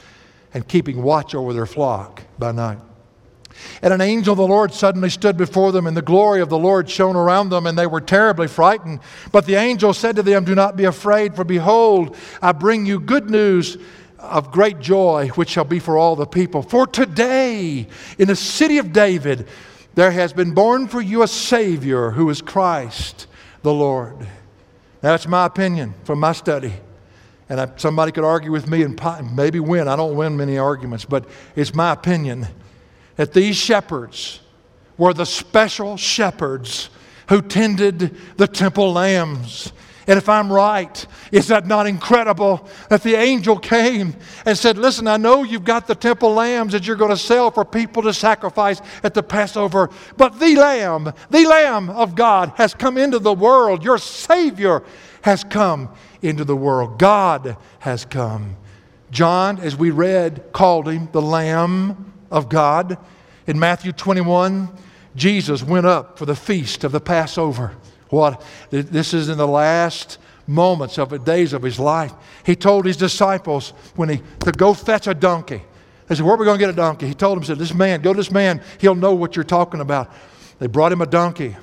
and 0.53 0.67
keeping 0.67 1.03
watch 1.03 1.35
over 1.35 1.53
their 1.53 1.67
flock 1.67 2.23
by 2.39 2.53
night. 2.53 2.79
And 3.83 3.93
an 3.93 4.01
angel 4.01 4.33
of 4.33 4.39
the 4.39 4.47
Lord 4.47 4.73
suddenly 4.73 5.11
stood 5.11 5.37
before 5.37 5.73
them, 5.73 5.87
and 5.87 5.97
the 5.97 6.03
glory 6.03 6.41
of 6.41 6.49
the 6.49 6.59
Lord 6.59 6.91
shone 6.91 7.17
around 7.17 7.51
them, 7.51 7.67
and 7.67 7.79
they 7.79 7.87
were 7.87 8.01
terribly 8.01 8.49
frightened. 8.49 9.01
But 9.31 9.47
the 9.47 9.55
angel 9.55 9.95
said 9.95 10.17
to 10.17 10.23
them, 10.23 10.45
Do 10.45 10.55
not 10.55 10.77
be 10.77 10.85
afraid, 10.85 11.37
for 11.37 11.45
behold, 11.45 12.17
I 12.43 12.53
bring 12.53 12.87
you 12.87 12.99
good 12.99 13.31
news 13.31 13.77
of 14.19 14.51
great 14.51 14.81
joy, 14.81 15.29
which 15.35 15.51
shall 15.51 15.65
be 15.65 15.79
for 15.79 15.97
all 15.97 16.17
the 16.17 16.27
people. 16.27 16.63
For 16.63 16.87
today, 16.87 17.87
in 18.19 18.29
the 18.29 18.37
city 18.37 18.79
of 18.79 18.93
David, 18.93 19.47
there 19.95 20.11
has 20.11 20.33
been 20.33 20.55
born 20.55 20.89
for 20.89 21.01
you 21.01 21.23
a 21.23 21.29
Savior 21.29 22.11
who 22.11 22.29
is 22.31 22.43
Christ 22.43 23.27
the 23.63 23.73
Lord. 23.73 24.27
That's 25.05 25.29
my 25.29 25.45
opinion 25.45 25.95
from 26.05 26.21
my 26.21 26.33
study. 26.33 26.73
And 27.51 27.61
I, 27.61 27.71
somebody 27.77 28.11
could 28.11 28.25
argue 28.25 28.51
with 28.51 28.69
me 28.69 28.83
and 28.83 28.99
maybe 29.37 29.61
win. 29.61 29.87
I 29.87 29.97
don't 29.97 30.17
win 30.17 30.37
many 30.37 30.57
arguments, 30.57 31.05
but 31.05 31.27
it's 31.55 31.75
my 31.75 31.93
opinion 31.93 32.47
that 33.17 33.35
these 33.35 33.55
shepherds 33.55 34.41
were 34.97 35.13
the 35.13 35.27
special 35.27 35.99
shepherds 35.99 36.89
who 37.29 37.43
tended 37.43 38.17
the 38.39 38.47
temple 38.47 38.93
lambs. 38.93 39.73
And 40.07 40.19
if 40.19 40.29
I'm 40.29 40.53
right, 40.53 41.07
is 41.33 41.49
that 41.49 41.67
not 41.67 41.87
incredible 41.87 42.69
that 42.91 43.03
the 43.03 43.15
angel 43.15 43.59
came 43.59 44.15
and 44.45 44.57
said, 44.57 44.77
Listen, 44.77 45.09
I 45.09 45.17
know 45.17 45.43
you've 45.43 45.65
got 45.65 45.87
the 45.87 45.95
temple 45.95 46.35
lambs 46.35 46.73
that 46.73 46.87
you're 46.87 46.97
going 46.97 47.11
to 47.11 47.17
sell 47.17 47.51
for 47.51 47.65
people 47.65 48.03
to 48.03 48.13
sacrifice 48.13 48.81
at 49.03 49.15
the 49.15 49.23
Passover, 49.23 49.91
but 50.17 50.39
the 50.39 50.57
lamb, 50.57 51.13
the 51.31 51.47
lamb 51.47 51.91
of 51.91 52.15
God 52.15 52.53
has 52.57 52.75
come 52.75 52.99
into 52.99 53.19
the 53.19 53.33
world. 53.33 53.85
Your 53.85 53.99
Savior 53.99 54.83
has 55.23 55.43
come 55.43 55.95
into 56.21 56.45
the 56.45 56.57
world. 56.57 56.99
God 56.99 57.57
has 57.81 58.05
come. 58.05 58.57
John, 59.11 59.59
as 59.61 59.77
we 59.77 59.91
read, 59.91 60.53
called 60.53 60.89
him 60.89 61.09
the 61.13 61.23
Lamb 61.23 62.13
of 62.31 62.49
God. 62.49 62.99
In 63.47 63.59
Matthew 63.59 63.93
21, 63.93 64.69
Jesus 65.15 65.63
went 65.63 65.87
up 65.87 66.19
for 66.19 66.27
the 66.27 66.35
feast 66.35 66.83
of 66.83 66.93
the 66.93 67.01
Passover. 67.01 67.77
What? 68.15 68.43
This 68.71 69.13
is 69.13 69.29
in 69.29 69.39
the 69.39 69.47
last 69.47 70.19
moments 70.47 70.99
of 70.99 71.09
the 71.09 71.19
days 71.19 71.53
of 71.53 71.63
his 71.63 71.81
life. 71.81 72.13
He 72.47 72.55
told 72.55 72.87
his 72.87 72.97
disciples 72.97 73.71
when 73.97 74.09
he 74.09 74.23
to 74.41 74.53
go 74.53 74.73
fetch 74.73 75.09
a 75.09 75.15
donkey. 75.15 75.63
They 76.07 76.15
said, 76.15 76.25
Where 76.25 76.35
are 76.35 76.39
we 76.39 76.45
going 76.45 76.59
to 76.59 76.65
get 76.65 76.71
a 76.71 76.77
donkey? 76.77 77.09
He 77.09 77.15
told 77.15 77.37
them, 77.37 77.45
said, 77.45 77.59
This 77.59 77.75
man, 77.75 78.03
go 78.03 78.13
to 78.13 78.17
this 78.17 78.31
man, 78.31 78.63
he'll 78.79 78.95
know 78.95 79.15
what 79.15 79.35
you're 79.35 79.45
talking 79.45 79.81
about. 79.81 80.13
They 80.61 80.69
brought 80.69 80.93
him 80.93 81.01
a 81.01 81.07
donkey. 81.07 81.57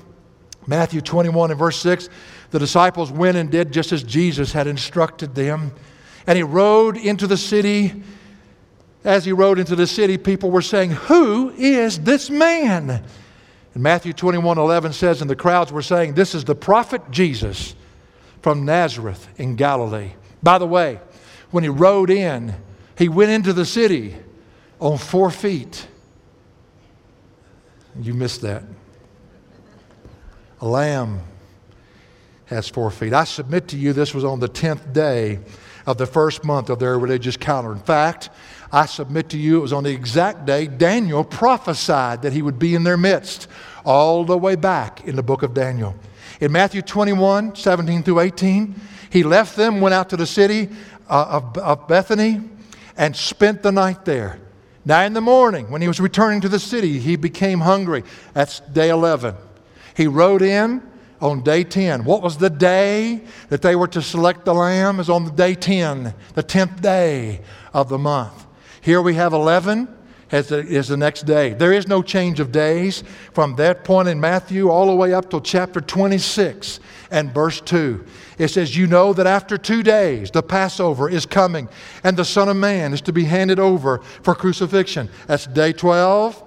Matthew 0.66 1.00
21 1.00 1.50
and 1.50 1.58
verse 1.58 1.78
6, 1.78 2.10
the 2.50 2.58
disciples 2.58 3.10
went 3.10 3.38
and 3.38 3.50
did 3.50 3.72
just 3.72 3.90
as 3.90 4.02
Jesus 4.02 4.52
had 4.52 4.66
instructed 4.66 5.34
them. 5.34 5.72
And 6.26 6.36
he 6.36 6.42
rode 6.42 6.98
into 6.98 7.26
the 7.26 7.38
city. 7.38 8.02
As 9.04 9.24
he 9.24 9.32
rode 9.32 9.58
into 9.58 9.74
the 9.74 9.86
city, 9.86 10.18
people 10.18 10.50
were 10.50 10.62
saying, 10.62 10.90
Who 10.90 11.50
is 11.56 12.00
this 12.00 12.28
man? 12.28 13.02
And 13.74 13.82
Matthew 13.82 14.12
21 14.12 14.58
11 14.58 14.92
says, 14.92 15.20
And 15.20 15.30
the 15.30 15.36
crowds 15.36 15.72
were 15.72 15.82
saying, 15.82 16.14
This 16.14 16.34
is 16.34 16.44
the 16.44 16.54
prophet 16.54 17.02
Jesus 17.10 17.74
from 18.42 18.64
Nazareth 18.64 19.28
in 19.36 19.56
Galilee. 19.56 20.12
By 20.42 20.58
the 20.58 20.66
way, 20.66 21.00
when 21.50 21.64
he 21.64 21.70
rode 21.70 22.10
in, 22.10 22.54
he 22.98 23.08
went 23.08 23.30
into 23.30 23.52
the 23.52 23.64
city 23.64 24.16
on 24.80 24.98
four 24.98 25.30
feet. 25.30 25.86
You 28.00 28.14
missed 28.14 28.42
that. 28.42 28.64
A 30.60 30.66
lamb 30.66 31.20
has 32.46 32.68
four 32.68 32.90
feet. 32.90 33.12
I 33.12 33.24
submit 33.24 33.68
to 33.68 33.76
you 33.76 33.92
this 33.92 34.14
was 34.14 34.24
on 34.24 34.40
the 34.40 34.48
10th 34.48 34.92
day 34.92 35.40
of 35.86 35.98
the 35.98 36.06
first 36.06 36.44
month 36.44 36.70
of 36.70 36.78
their 36.78 36.98
religious 36.98 37.36
calendar. 37.36 37.72
In 37.72 37.80
fact, 37.80 38.30
I 38.72 38.86
submit 38.86 39.28
to 39.30 39.38
you 39.38 39.58
it 39.58 39.60
was 39.60 39.72
on 39.74 39.84
the 39.84 39.90
exact 39.90 40.46
day 40.46 40.66
Daniel 40.66 41.24
prophesied 41.24 42.22
that 42.22 42.32
he 42.32 42.40
would 42.40 42.58
be 42.58 42.74
in 42.74 42.84
their 42.84 42.96
midst, 42.96 43.46
all 43.84 44.24
the 44.24 44.38
way 44.38 44.56
back 44.56 45.06
in 45.06 45.14
the 45.14 45.22
book 45.22 45.42
of 45.42 45.52
Daniel. 45.52 45.94
In 46.40 46.52
Matthew 46.52 46.80
21 46.80 47.54
17 47.54 48.02
through 48.02 48.20
18, 48.20 48.74
he 49.10 49.22
left 49.22 49.56
them, 49.56 49.82
went 49.82 49.94
out 49.94 50.08
to 50.08 50.16
the 50.16 50.26
city 50.26 50.70
uh, 51.10 51.42
of, 51.42 51.58
of 51.58 51.86
Bethany, 51.86 52.40
and 52.96 53.14
spent 53.14 53.62
the 53.62 53.72
night 53.72 54.06
there. 54.06 54.38
Now, 54.84 55.02
in 55.02 55.12
the 55.12 55.20
morning, 55.20 55.70
when 55.70 55.82
he 55.82 55.88
was 55.88 56.00
returning 56.00 56.40
to 56.40 56.48
the 56.48 56.58
city, 56.58 56.98
he 56.98 57.16
became 57.16 57.60
hungry. 57.60 58.02
That's 58.32 58.60
day 58.60 58.88
11. 58.88 59.34
He 59.94 60.06
rode 60.06 60.42
in 60.42 60.82
on 61.20 61.42
day 61.42 61.62
10. 61.62 62.04
What 62.04 62.22
was 62.22 62.38
the 62.38 62.50
day 62.50 63.20
that 63.48 63.62
they 63.62 63.76
were 63.76 63.86
to 63.88 64.02
select 64.02 64.44
the 64.44 64.54
lamb? 64.54 64.98
Is 64.98 65.08
on 65.08 65.24
the 65.24 65.30
day 65.30 65.54
10, 65.54 66.14
the 66.34 66.42
10th 66.42 66.80
day 66.80 67.42
of 67.72 67.88
the 67.88 67.98
month. 67.98 68.46
Here 68.82 69.00
we 69.00 69.14
have 69.14 69.32
11 69.32 69.88
as 70.32 70.48
the, 70.48 70.58
is 70.58 70.88
the 70.88 70.96
next 70.96 71.22
day. 71.22 71.54
There 71.54 71.72
is 71.72 71.86
no 71.86 72.02
change 72.02 72.40
of 72.40 72.50
days 72.50 73.04
from 73.32 73.54
that 73.56 73.84
point 73.84 74.08
in 74.08 74.18
Matthew 74.20 74.68
all 74.70 74.86
the 74.86 74.94
way 74.94 75.14
up 75.14 75.30
to 75.30 75.40
chapter 75.40 75.80
26 75.80 76.80
and 77.12 77.32
verse 77.32 77.60
2. 77.60 78.04
It 78.38 78.48
says, 78.48 78.76
You 78.76 78.88
know 78.88 79.12
that 79.12 79.26
after 79.26 79.56
two 79.56 79.84
days 79.84 80.32
the 80.32 80.42
Passover 80.42 81.08
is 81.08 81.26
coming, 81.26 81.68
and 82.02 82.16
the 82.16 82.24
Son 82.24 82.48
of 82.48 82.56
Man 82.56 82.92
is 82.92 83.00
to 83.02 83.12
be 83.12 83.24
handed 83.24 83.60
over 83.60 83.98
for 84.22 84.34
crucifixion. 84.34 85.08
That's 85.28 85.46
day 85.46 85.72
12. 85.72 86.42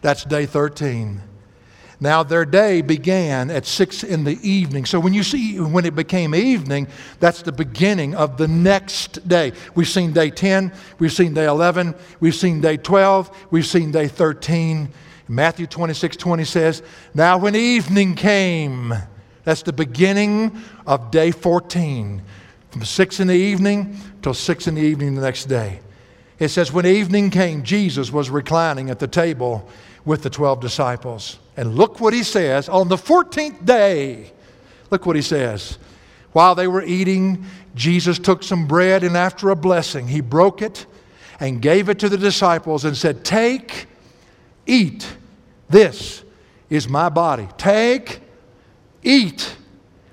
That's 0.00 0.24
day 0.24 0.46
13. 0.46 1.22
Now, 2.02 2.24
their 2.24 2.44
day 2.44 2.80
began 2.80 3.48
at 3.48 3.64
six 3.64 4.02
in 4.02 4.24
the 4.24 4.36
evening. 4.42 4.86
So, 4.86 4.98
when 4.98 5.14
you 5.14 5.22
see 5.22 5.60
when 5.60 5.84
it 5.84 5.94
became 5.94 6.34
evening, 6.34 6.88
that's 7.20 7.42
the 7.42 7.52
beginning 7.52 8.16
of 8.16 8.38
the 8.38 8.48
next 8.48 9.28
day. 9.28 9.52
We've 9.76 9.88
seen 9.88 10.12
day 10.12 10.30
10, 10.30 10.72
we've 10.98 11.12
seen 11.12 11.32
day 11.32 11.44
11, 11.44 11.94
we've 12.18 12.34
seen 12.34 12.60
day 12.60 12.76
12, 12.76 13.46
we've 13.52 13.64
seen 13.64 13.92
day 13.92 14.08
13. 14.08 14.88
Matthew 15.28 15.68
26 15.68 16.16
20 16.16 16.44
says, 16.44 16.82
Now, 17.14 17.38
when 17.38 17.54
evening 17.54 18.16
came, 18.16 18.92
that's 19.44 19.62
the 19.62 19.72
beginning 19.72 20.60
of 20.88 21.12
day 21.12 21.30
14, 21.30 22.20
from 22.72 22.84
6 22.84 23.20
in 23.20 23.28
the 23.28 23.34
evening 23.34 23.96
till 24.22 24.34
6 24.34 24.66
in 24.66 24.74
the 24.74 24.82
evening 24.82 25.14
the 25.14 25.22
next 25.22 25.44
day. 25.44 25.78
It 26.40 26.48
says, 26.48 26.72
When 26.72 26.84
evening 26.84 27.30
came, 27.30 27.62
Jesus 27.62 28.10
was 28.10 28.28
reclining 28.28 28.90
at 28.90 28.98
the 28.98 29.06
table 29.06 29.70
with 30.04 30.22
the 30.22 30.30
12 30.30 30.60
disciples. 30.60 31.38
And 31.56 31.74
look 31.74 32.00
what 32.00 32.12
he 32.12 32.22
says 32.22 32.68
on 32.68 32.88
the 32.88 32.96
14th 32.96 33.64
day. 33.64 34.32
Look 34.90 35.06
what 35.06 35.16
he 35.16 35.22
says. 35.22 35.78
While 36.32 36.54
they 36.54 36.66
were 36.66 36.82
eating, 36.82 37.44
Jesus 37.74 38.18
took 38.18 38.42
some 38.42 38.66
bread 38.66 39.04
and 39.04 39.16
after 39.16 39.50
a 39.50 39.56
blessing, 39.56 40.08
he 40.08 40.20
broke 40.20 40.62
it 40.62 40.86
and 41.40 41.60
gave 41.60 41.88
it 41.88 41.98
to 42.00 42.08
the 42.08 42.18
disciples 42.18 42.84
and 42.84 42.96
said, 42.96 43.24
Take, 43.24 43.86
eat. 44.66 45.16
This 45.68 46.22
is 46.70 46.88
my 46.88 47.08
body. 47.08 47.48
Take, 47.58 48.20
eat. 49.02 49.56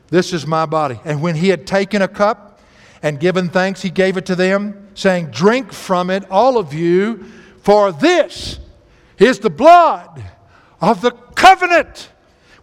This 0.09 0.33
is 0.33 0.45
my 0.45 0.65
body. 0.65 0.99
And 1.05 1.21
when 1.21 1.35
he 1.35 1.49
had 1.49 1.67
taken 1.67 2.01
a 2.01 2.07
cup 2.07 2.59
and 3.01 3.19
given 3.19 3.49
thanks, 3.49 3.81
he 3.81 3.89
gave 3.89 4.17
it 4.17 4.25
to 4.25 4.35
them, 4.35 4.89
saying, 4.93 5.27
Drink 5.27 5.71
from 5.71 6.09
it, 6.09 6.29
all 6.29 6.57
of 6.57 6.73
you, 6.73 7.25
for 7.61 7.91
this 7.91 8.59
is 9.19 9.39
the 9.39 9.49
blood 9.49 10.23
of 10.81 11.01
the 11.01 11.11
covenant, 11.11 12.09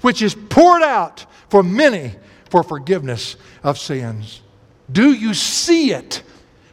which 0.01 0.23
is 0.23 0.35
poured 0.35 0.83
out 0.83 1.27
for 1.49 1.63
many 1.63 2.15
for 2.51 2.63
forgiveness 2.63 3.37
of 3.63 3.79
sins. 3.79 4.41
Do 4.91 5.13
you 5.13 5.35
see 5.35 5.93
it? 5.93 6.23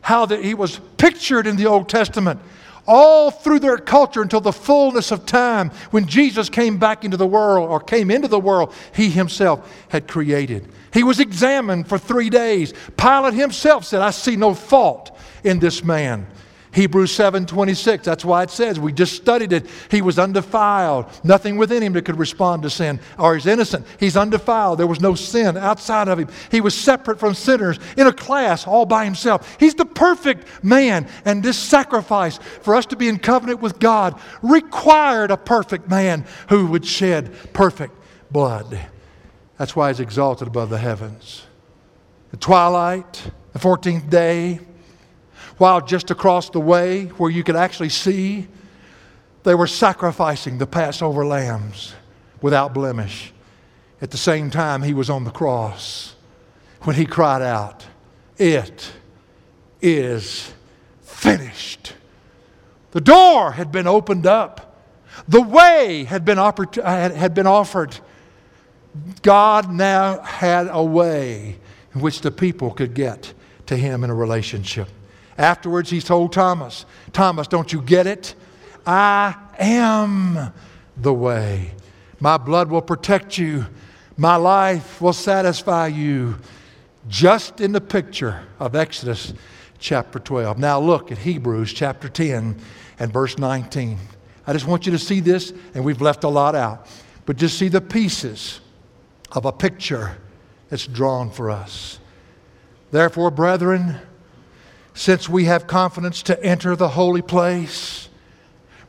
How 0.02 0.26
that 0.26 0.44
he 0.44 0.54
was 0.54 0.80
pictured 0.98 1.48
in 1.48 1.56
the 1.56 1.68
Old 1.68 1.88
Testament 1.88 2.40
all 2.86 3.32
through 3.32 3.60
their 3.60 3.78
culture 3.78 4.22
until 4.22 4.42
the 4.42 4.52
fullness 4.52 5.12
of 5.12 5.26
time 5.26 5.70
when 5.92 6.06
Jesus 6.06 6.50
came 6.50 6.78
back 6.78 7.06
into 7.06 7.18
the 7.18 7.28
world 7.28 7.70
or 7.70 7.80
came 7.80 8.12
into 8.12 8.28
the 8.28 8.40
world 8.40 8.74
he 8.94 9.10
himself 9.10 9.86
had 9.90 10.08
created. 10.08 10.68
He 10.92 11.04
was 11.04 11.20
examined 11.20 11.88
for 11.88 11.98
three 11.98 12.30
days. 12.30 12.74
Pilate 12.98 13.34
himself 13.34 13.86
said, 13.86 14.02
I 14.02 14.12
see 14.12 14.36
no 14.36 14.54
fault 14.54 15.18
in 15.44 15.60
this 15.60 15.84
man. 15.84 16.28
Hebrews 16.74 17.14
7 17.14 17.46
26, 17.46 18.04
that's 18.04 18.26
why 18.26 18.44
it 18.44 18.50
says, 18.50 18.80
we 18.80 18.92
just 18.92 19.16
studied 19.16 19.54
it. 19.54 19.68
He 19.92 20.02
was 20.02 20.18
undefiled, 20.18 21.06
nothing 21.24 21.58
within 21.58 21.84
him 21.84 21.94
that 21.94 22.06
could 22.06 22.18
respond 22.18 22.64
to 22.64 22.70
sin, 22.70 23.00
or 23.20 23.36
he's 23.36 23.46
innocent. 23.46 23.86
He's 24.00 24.18
undefiled. 24.18 24.80
There 24.80 24.88
was 24.88 25.00
no 25.00 25.14
sin 25.14 25.56
outside 25.56 26.08
of 26.08 26.18
him. 26.18 26.30
He 26.50 26.62
was 26.62 26.74
separate 26.74 27.20
from 27.20 27.36
sinners 27.36 27.80
in 27.96 28.08
a 28.08 28.14
class 28.14 28.66
all 28.66 28.86
by 28.88 29.06
himself. 29.06 29.56
He's 29.60 29.76
the 29.76 29.86
perfect 29.86 30.64
man. 30.64 31.08
And 31.26 31.44
this 31.44 31.58
sacrifice 31.58 32.40
for 32.62 32.76
us 32.76 32.88
to 32.88 32.96
be 32.96 33.08
in 33.08 33.20
covenant 33.20 33.62
with 33.62 33.80
God 33.80 34.20
required 34.42 35.30
a 35.30 35.38
perfect 35.38 35.90
man 35.90 36.26
who 36.50 36.66
would 36.68 36.86
shed 36.86 37.32
perfect 37.54 37.94
blood. 38.32 38.80
That's 39.58 39.76
why 39.76 39.90
he's 39.90 40.00
exalted 40.00 40.48
above 40.48 40.72
the 40.72 40.80
heavens. 40.80 41.44
The 42.32 42.38
twilight, 42.38 43.32
the 43.54 43.60
14th 43.60 44.10
day, 44.10 44.60
while 45.58 45.82
just 45.82 46.12
across 46.12 46.50
the 46.50 46.60
way 46.60 47.06
where 47.06 47.30
you 47.30 47.44
could 47.44 47.56
actually 47.56 47.90
see, 47.90 48.48
they 49.44 49.56
were 49.56 49.68
sacrificing 49.68 50.58
the 50.58 50.68
Passover 50.68 51.26
lambs 51.26 51.94
without 52.42 52.74
blemish. 52.74 53.34
At 54.02 54.12
the 54.12 54.18
same 54.18 54.50
time, 54.50 54.84
he 54.84 54.94
was 54.94 55.10
on 55.10 55.24
the 55.24 55.32
cross 55.32 56.16
when 56.82 56.96
he 56.96 57.06
cried 57.06 57.42
out, 57.42 57.86
It 58.38 58.92
is 59.82 60.54
finished. 61.02 61.94
The 62.92 63.02
door 63.02 63.52
had 63.54 63.72
been 63.72 63.88
opened 63.88 64.28
up, 64.28 64.82
the 65.28 65.42
way 65.42 66.04
had 66.04 66.26
been, 66.26 66.38
had 66.38 67.34
been 67.34 67.48
offered. 67.48 67.98
God 69.22 69.72
now 69.72 70.20
had 70.22 70.68
a 70.70 70.84
way 70.84 71.58
in 71.96 72.02
which 72.02 72.22
the 72.22 72.32
people 72.32 72.72
could 72.72 72.94
get 72.94 73.34
to 73.66 73.76
him 73.76 74.04
in 74.04 74.10
a 74.10 74.16
relationship. 74.16 74.90
Afterwards, 75.38 75.90
he 75.90 76.02
told 76.02 76.32
Thomas, 76.32 76.86
Thomas, 77.12 77.48
don't 77.48 77.74
you 77.74 77.82
get 77.82 78.08
it? 78.08 78.36
I 78.86 79.36
am 79.58 80.54
the 80.98 81.14
way. 81.14 81.72
My 82.20 82.38
blood 82.38 82.70
will 82.70 82.82
protect 82.82 83.38
you. 83.38 83.66
My 84.16 84.36
life 84.36 85.02
will 85.02 85.14
satisfy 85.14 85.88
you. 85.88 86.38
Just 87.08 87.60
in 87.60 87.72
the 87.72 87.82
picture 87.82 88.44
of 88.60 88.76
Exodus 88.76 89.34
chapter 89.80 90.20
12. 90.20 90.58
Now 90.58 90.80
look 90.80 91.12
at 91.12 91.18
Hebrews 91.18 91.74
chapter 91.74 92.08
10 92.08 92.56
and 93.00 93.12
verse 93.12 93.38
19. 93.38 93.98
I 94.48 94.54
just 94.54 94.68
want 94.68 94.86
you 94.86 94.92
to 94.94 95.00
see 95.00 95.20
this, 95.20 95.54
and 95.74 95.84
we've 95.84 96.02
left 96.02 96.24
a 96.24 96.30
lot 96.30 96.56
out, 96.56 96.88
but 97.26 97.38
just 97.38 97.58
see 97.58 97.68
the 97.68 97.82
pieces 97.82 98.62
of 99.32 99.46
a 99.46 99.52
picture 99.52 100.18
that's 100.70 100.88
drawn 100.88 101.30
for 101.30 101.50
us. 101.50 102.00
Therefore, 102.92 103.32
brethren, 103.32 104.00
since 104.94 105.28
we 105.28 105.46
have 105.46 105.68
confidence 105.68 106.24
to 106.24 106.44
enter 106.44 106.76
the 106.76 106.90
holy 106.90 107.22
place. 107.22 108.10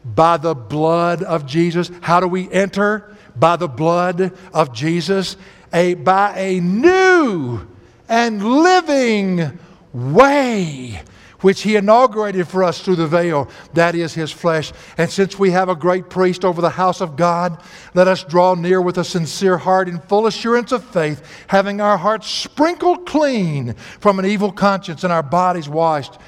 By 0.05 0.37
the 0.37 0.55
blood 0.55 1.23
of 1.23 1.47
Jesus, 1.47 1.91
how 2.03 2.21
do 2.21 2.29
we 2.29 2.51
enter? 2.51 3.15
By 3.35 3.57
the 3.57 3.69
blood 3.69 4.33
of 4.53 4.73
Jesus, 4.73 5.37
a, 5.73 5.95
by 5.95 6.39
a 6.39 6.61
new 6.61 7.67
and 8.09 8.45
living 8.45 9.59
way 9.93 11.03
which 11.45 11.61
he 11.61 11.77
inaugurated 11.77 12.49
for 12.49 12.65
us 12.65 12.81
through 12.81 12.97
the 12.97 13.07
veil. 13.07 13.51
That 13.75 13.95
is 13.95 14.15
his 14.15 14.33
flesh. 14.33 14.73
And 14.97 15.11
since 15.11 15.39
we 15.39 15.51
have 15.51 15.69
a 15.69 15.75
great 15.75 16.09
priest 16.09 16.43
over 16.43 16.63
the 16.63 16.71
house 16.71 17.03
of 17.03 17.17
God, 17.17 17.63
let 17.93 18.09
us 18.09 18.25
draw 18.25 18.55
near 18.55 18.81
with 18.81 18.97
a 18.97 19.05
sincere 19.05 19.59
heart 19.59 19.87
in 19.87 20.01
full 20.01 20.27
assurance 20.27 20.73
of 20.73 20.83
faith, 20.83 21.23
having 21.49 21.83
our 21.83 21.99
hearts 21.99 22.29
sprinkled 22.29 23.05
clean 23.05 23.75
from 24.01 24.19
an 24.19 24.25
evil 24.25 24.51
conscience 24.51 25.05
and 25.05 25.13
our 25.13 25.23
bodies 25.23 25.69
washed 25.69 26.19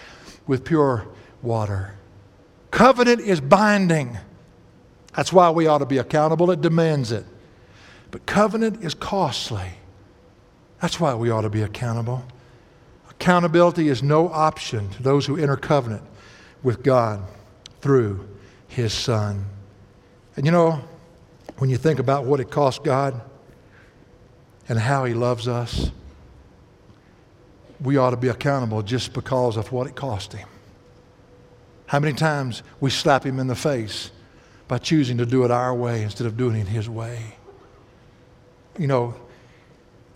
with 0.46 0.66
pure 0.66 1.08
water. 1.40 1.94
Covenant 2.70 3.22
is 3.22 3.40
binding. 3.40 4.18
That's 5.14 5.32
why 5.32 5.48
we 5.48 5.66
ought 5.66 5.78
to 5.78 5.86
be 5.86 5.96
accountable. 5.96 6.50
It 6.50 6.60
demands 6.60 7.10
it. 7.10 7.24
But 8.10 8.26
covenant 8.26 8.84
is 8.84 8.92
costly. 8.92 9.70
That's 10.82 11.00
why 11.00 11.14
we 11.14 11.30
ought 11.30 11.40
to 11.40 11.48
be 11.48 11.62
accountable. 11.62 12.22
Accountability 13.20 13.88
is 13.88 14.02
no 14.02 14.28
option 14.28 14.90
to 14.90 15.02
those 15.02 15.26
who 15.26 15.36
enter 15.36 15.56
covenant 15.56 16.02
with 16.62 16.82
God 16.82 17.22
through 17.80 18.28
His 18.68 18.92
Son. 18.92 19.46
And 20.36 20.44
you 20.44 20.52
know, 20.52 20.82
when 21.58 21.70
you 21.70 21.78
think 21.78 21.98
about 21.98 22.24
what 22.24 22.40
it 22.40 22.50
cost 22.50 22.84
God 22.84 23.20
and 24.68 24.78
how 24.78 25.04
He 25.04 25.14
loves 25.14 25.48
us, 25.48 25.90
we 27.80 27.96
ought 27.96 28.10
to 28.10 28.16
be 28.16 28.28
accountable 28.28 28.82
just 28.82 29.12
because 29.12 29.56
of 29.56 29.72
what 29.72 29.86
it 29.86 29.94
cost 29.94 30.32
Him. 30.32 30.48
How 31.86 32.00
many 32.00 32.14
times 32.14 32.62
we 32.80 32.90
slap 32.90 33.24
Him 33.24 33.38
in 33.38 33.46
the 33.46 33.54
face 33.54 34.10
by 34.68 34.78
choosing 34.78 35.18
to 35.18 35.26
do 35.26 35.44
it 35.44 35.50
our 35.50 35.74
way 35.74 36.02
instead 36.02 36.26
of 36.26 36.36
doing 36.36 36.56
it 36.56 36.68
His 36.68 36.88
way? 36.88 37.36
You 38.78 38.88
know, 38.88 39.14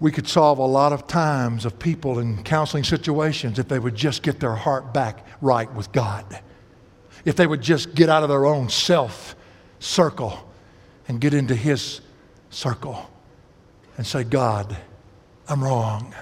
we 0.00 0.10
could 0.10 0.26
solve 0.26 0.58
a 0.58 0.66
lot 0.66 0.94
of 0.94 1.06
times 1.06 1.66
of 1.66 1.78
people 1.78 2.18
in 2.18 2.42
counseling 2.42 2.84
situations 2.84 3.58
if 3.58 3.68
they 3.68 3.78
would 3.78 3.94
just 3.94 4.22
get 4.22 4.40
their 4.40 4.54
heart 4.54 4.94
back 4.94 5.26
right 5.42 5.72
with 5.74 5.92
God. 5.92 6.40
If 7.26 7.36
they 7.36 7.46
would 7.46 7.60
just 7.60 7.94
get 7.94 8.08
out 8.08 8.22
of 8.22 8.30
their 8.30 8.46
own 8.46 8.70
self 8.70 9.36
circle 9.78 10.38
and 11.06 11.20
get 11.20 11.34
into 11.34 11.54
His 11.54 12.00
circle 12.48 13.10
and 13.98 14.06
say, 14.06 14.24
God, 14.24 14.74
I'm 15.46 15.62
wrong. 15.62 16.14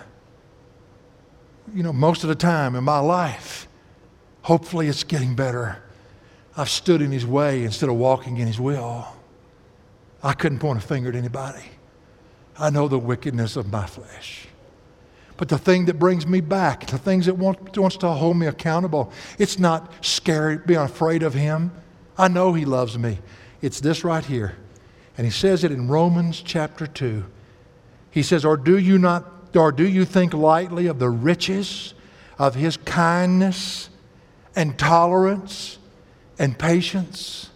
You 1.72 1.84
know, 1.84 1.92
most 1.92 2.24
of 2.24 2.28
the 2.28 2.34
time 2.34 2.74
in 2.74 2.82
my 2.82 2.98
life, 2.98 3.68
hopefully 4.42 4.88
it's 4.88 5.04
getting 5.04 5.36
better. 5.36 5.80
I've 6.56 6.70
stood 6.70 7.00
in 7.00 7.12
His 7.12 7.24
way 7.24 7.62
instead 7.62 7.88
of 7.88 7.94
walking 7.94 8.38
in 8.38 8.48
His 8.48 8.58
will. 8.58 9.06
I 10.20 10.32
couldn't 10.32 10.58
point 10.58 10.82
a 10.82 10.86
finger 10.86 11.10
at 11.10 11.14
anybody. 11.14 11.77
I 12.58 12.70
know 12.70 12.88
the 12.88 12.98
wickedness 12.98 13.56
of 13.56 13.70
my 13.70 13.86
flesh. 13.86 14.48
But 15.36 15.48
the 15.48 15.58
thing 15.58 15.84
that 15.84 16.00
brings 16.00 16.26
me 16.26 16.40
back, 16.40 16.86
the 16.86 16.98
things 16.98 17.26
that 17.26 17.34
want, 17.34 17.78
wants 17.78 17.96
to 17.98 18.08
hold 18.08 18.36
me 18.36 18.46
accountable, 18.48 19.12
it's 19.38 19.58
not 19.58 19.92
scary, 20.04 20.58
being 20.58 20.80
afraid 20.80 21.22
of 21.22 21.32
Him. 21.32 21.70
I 22.18 22.26
know 22.26 22.52
He 22.52 22.64
loves 22.64 22.98
me. 22.98 23.20
It's 23.62 23.80
this 23.80 24.02
right 24.02 24.24
here. 24.24 24.56
And 25.16 25.24
He 25.24 25.30
says 25.30 25.62
it 25.62 25.70
in 25.70 25.86
Romans 25.86 26.42
chapter 26.44 26.88
2. 26.88 27.24
He 28.10 28.22
says, 28.24 28.44
Or 28.44 28.56
do 28.56 28.76
you 28.76 28.98
not, 28.98 29.54
or 29.54 29.70
do 29.70 29.88
you 29.88 30.04
think 30.04 30.34
lightly 30.34 30.88
of 30.88 30.98
the 30.98 31.08
riches 31.08 31.94
of 32.36 32.56
His 32.56 32.76
kindness 32.76 33.90
and 34.56 34.76
tolerance 34.76 35.78
and 36.36 36.58
patience? 36.58 37.50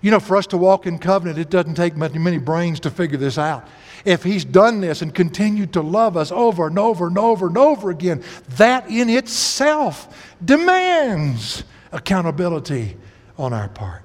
You 0.00 0.10
know, 0.10 0.20
for 0.20 0.36
us 0.36 0.46
to 0.48 0.56
walk 0.56 0.86
in 0.86 0.98
covenant, 0.98 1.38
it 1.38 1.50
doesn't 1.50 1.74
take 1.74 1.96
many, 1.96 2.18
many 2.18 2.38
brains 2.38 2.80
to 2.80 2.90
figure 2.90 3.18
this 3.18 3.38
out 3.38 3.66
if 4.04 4.22
He's 4.22 4.44
done 4.44 4.80
this 4.80 5.02
and 5.02 5.14
continued 5.14 5.72
to 5.74 5.82
love 5.82 6.16
us 6.16 6.32
over 6.32 6.66
and 6.66 6.78
over 6.78 7.06
and 7.06 7.18
over 7.18 7.46
and 7.46 7.58
over 7.58 7.90
again, 7.90 8.22
that 8.56 8.88
in 8.88 9.10
itself 9.10 10.34
demands 10.44 11.64
accountability 11.92 12.96
on 13.36 13.52
our 13.52 13.68
part. 13.68 14.02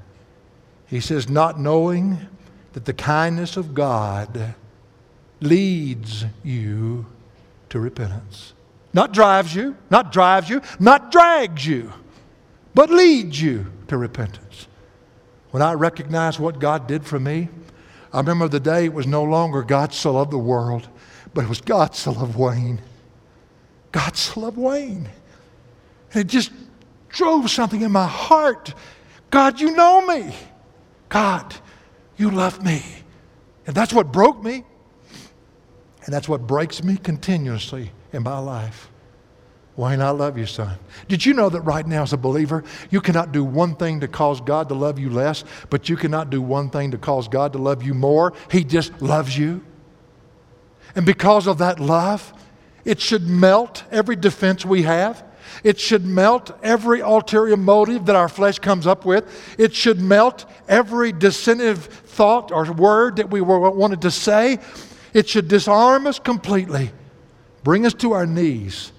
He 0.87 0.99
says, 0.99 1.29
not 1.29 1.59
knowing 1.59 2.19
that 2.73 2.85
the 2.85 2.93
kindness 2.93 3.57
of 3.57 3.73
God 3.73 4.55
leads 5.39 6.25
you 6.43 7.05
to 7.69 7.79
repentance. 7.79 8.53
Not 8.93 9.11
drives 9.11 9.55
you, 9.55 9.75
not 9.89 10.11
drives 10.11 10.49
you, 10.49 10.61
not 10.79 11.11
drags 11.11 11.65
you, 11.65 11.91
but 12.75 12.89
leads 12.89 13.41
you 13.41 13.71
to 13.87 13.97
repentance. 13.97 14.42
When 15.53 15.61
I 15.61 15.73
recognize 15.73 16.39
what 16.39 16.57
God 16.57 16.87
did 16.87 17.05
for 17.05 17.19
me, 17.19 17.47
I 18.11 18.17
remember 18.17 18.47
the 18.47 18.59
day 18.59 18.85
it 18.85 18.93
was 18.93 19.05
no 19.05 19.21
longer 19.21 19.61
God 19.61 19.93
so 19.93 20.13
loved 20.13 20.31
the 20.31 20.37
world, 20.39 20.89
but 21.31 21.43
it 21.43 21.47
was 21.47 21.61
God 21.61 21.95
so 21.95 22.11
loved 22.11 22.35
Wayne. 22.35 22.81
God 23.91 24.17
so 24.17 24.39
loved 24.39 24.57
Wayne. 24.57 25.07
And 26.11 26.21
it 26.21 26.25
just 26.25 26.51
drove 27.09 27.51
something 27.51 27.83
in 27.83 27.91
my 27.91 28.07
heart. 28.07 28.73
God, 29.29 29.61
you 29.61 29.75
know 29.75 30.03
me. 30.07 30.35
God, 31.09 31.53
you 32.17 32.31
love 32.31 32.65
me. 32.65 32.81
And 33.67 33.75
that's 33.75 33.93
what 33.93 34.11
broke 34.11 34.43
me. 34.43 34.63
And 36.05 36.11
that's 36.11 36.27
what 36.27 36.47
breaks 36.47 36.83
me 36.83 36.97
continuously 36.97 37.91
in 38.11 38.23
my 38.23 38.39
life. 38.39 38.89
Wayne, 39.75 40.01
I 40.01 40.11
love 40.11 40.37
you, 40.37 40.45
son. 40.45 40.77
Did 41.07 41.25
you 41.25 41.33
know 41.33 41.49
that 41.49 41.61
right 41.61 41.85
now, 41.85 42.03
as 42.03 42.13
a 42.13 42.17
believer, 42.17 42.63
you 42.91 43.01
cannot 43.01 43.31
do 43.31 43.43
one 43.43 43.75
thing 43.75 44.01
to 44.01 44.07
cause 44.07 44.39
God 44.39 44.69
to 44.69 44.75
love 44.75 44.99
you 44.99 45.09
less, 45.09 45.43
but 45.71 45.89
you 45.89 45.97
cannot 45.97 46.29
do 46.29 46.41
one 46.41 46.69
thing 46.69 46.91
to 46.91 46.97
cause 46.99 47.27
God 47.27 47.53
to 47.53 47.59
love 47.59 47.81
you 47.81 47.95
more? 47.95 48.33
He 48.51 48.63
just 48.63 49.01
loves 49.01 49.35
you. 49.35 49.63
And 50.95 51.07
because 51.07 51.47
of 51.47 51.57
that 51.57 51.79
love, 51.79 52.33
it 52.85 53.01
should 53.01 53.27
melt 53.27 53.83
every 53.89 54.15
defense 54.15 54.63
we 54.63 54.83
have. 54.83 55.23
It 55.63 55.79
should 55.79 56.05
melt 56.05 56.51
every 56.61 56.99
ulterior 56.99 57.57
motive 57.57 58.05
that 58.05 58.15
our 58.15 58.29
flesh 58.29 58.59
comes 58.59 58.85
up 58.85 59.05
with. 59.05 59.55
It 59.57 59.73
should 59.73 59.99
melt 59.99 60.45
every 60.67 61.11
dissentive 61.11 61.85
thought 61.85 62.51
or 62.51 62.71
word 62.71 63.15
that 63.15 63.31
we 63.31 63.41
wanted 63.41 64.01
to 64.03 64.11
say. 64.11 64.59
It 65.13 65.27
should 65.27 65.47
disarm 65.47 66.05
us 66.05 66.19
completely, 66.19 66.91
bring 67.63 67.87
us 67.87 67.93
to 67.95 68.13
our 68.13 68.27
knees 68.27 68.91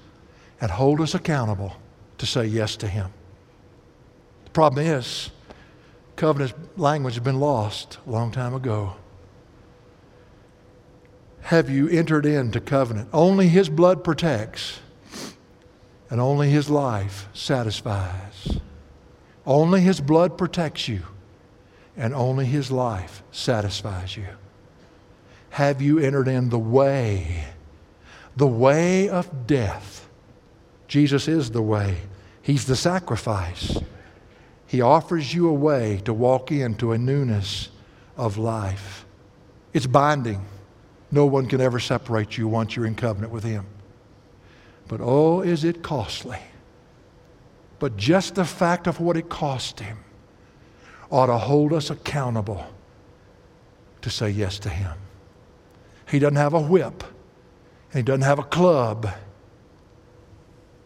and 0.65 0.73
hold 0.73 0.99
us 0.99 1.15
accountable 1.15 1.75
to 2.17 2.25
say 2.25 2.47
yes 2.47 2.75
to 2.75 2.89
Him. 2.89 3.13
The 4.47 4.51
problem 4.53 4.87
is, 4.87 5.31
covenant 6.17 6.55
language 6.79 7.17
has 7.17 7.23
been 7.23 7.39
lost 7.39 7.99
a 8.07 8.11
long 8.11 8.33
time 8.33 8.55
ago. 8.55 8.97
Have 11.43 11.69
you 11.69 11.87
entered 11.91 12.25
into 12.25 12.63
covenant? 12.63 13.11
Only 13.13 13.49
His 13.49 13.69
blood 13.69 14.03
protects, 14.03 14.81
and 16.09 16.19
only 16.19 16.49
His 16.49 16.71
life 16.71 17.29
satisfies. 17.35 18.57
Only 19.45 19.83
His 19.83 20.01
blood 20.01 20.39
protects 20.39 20.89
you, 20.89 21.03
and 21.95 22.15
only 22.15 22.47
His 22.47 22.71
life 22.71 23.23
satisfies 23.33 24.17
you. 24.17 24.29
Have 25.51 25.83
you 25.83 25.99
entered 25.99 26.27
in 26.27 26.49
the 26.49 26.59
way, 26.59 27.45
the 28.35 28.47
way 28.47 29.11
of 29.11 29.47
death? 29.47 30.04
Jesus 30.89 31.29
is 31.29 31.51
the 31.51 31.63
way, 31.63 31.99
He's 32.43 32.67
the 32.67 32.77
sacrifice. 32.77 33.79
He 34.67 34.81
offers 34.81 35.33
you 35.33 35.49
a 35.49 35.53
way 35.53 36.01
to 36.05 36.13
walk 36.13 36.51
into 36.51 36.93
a 36.93 36.99
newness 36.99 37.71
of 38.17 38.37
life. 38.37 39.07
It's 39.73 39.87
binding. 39.87 40.45
No 41.11 41.27
one 41.27 41.47
can 41.47 41.61
ever 41.61 41.79
separate 41.79 42.37
you 42.37 42.49
once 42.49 42.75
you're 42.75 42.87
in 42.87 42.97
covenant 42.97 43.33
with 43.33 43.45
Him. 43.45 43.67
But 44.89 45.01
oh, 45.01 45.43
is 45.43 45.65
it 45.65 45.83
costly. 45.83 46.39
But 47.79 47.97
just 47.97 48.35
the 48.35 48.45
fact 48.45 48.87
of 48.87 49.01
what 49.01 49.17
it 49.17 49.29
cost 49.29 49.81
Him 49.81 49.99
ought 51.11 51.27
to 51.27 51.39
hold 51.39 51.73
us 51.73 51.91
accountable 51.91 52.67
to 54.03 54.11
say 54.11 54.31
yes 54.31 54.59
to 54.61 54.69
Him. 54.69 54.93
He 56.11 56.19
doesn't 56.19 56.37
have 56.37 56.55
a 56.55 56.61
whip, 56.61 57.05
and 57.93 57.97
He 57.99 58.03
doesn't 58.03 58.23
have 58.23 58.39
a 58.39 58.45
club. 58.45 59.09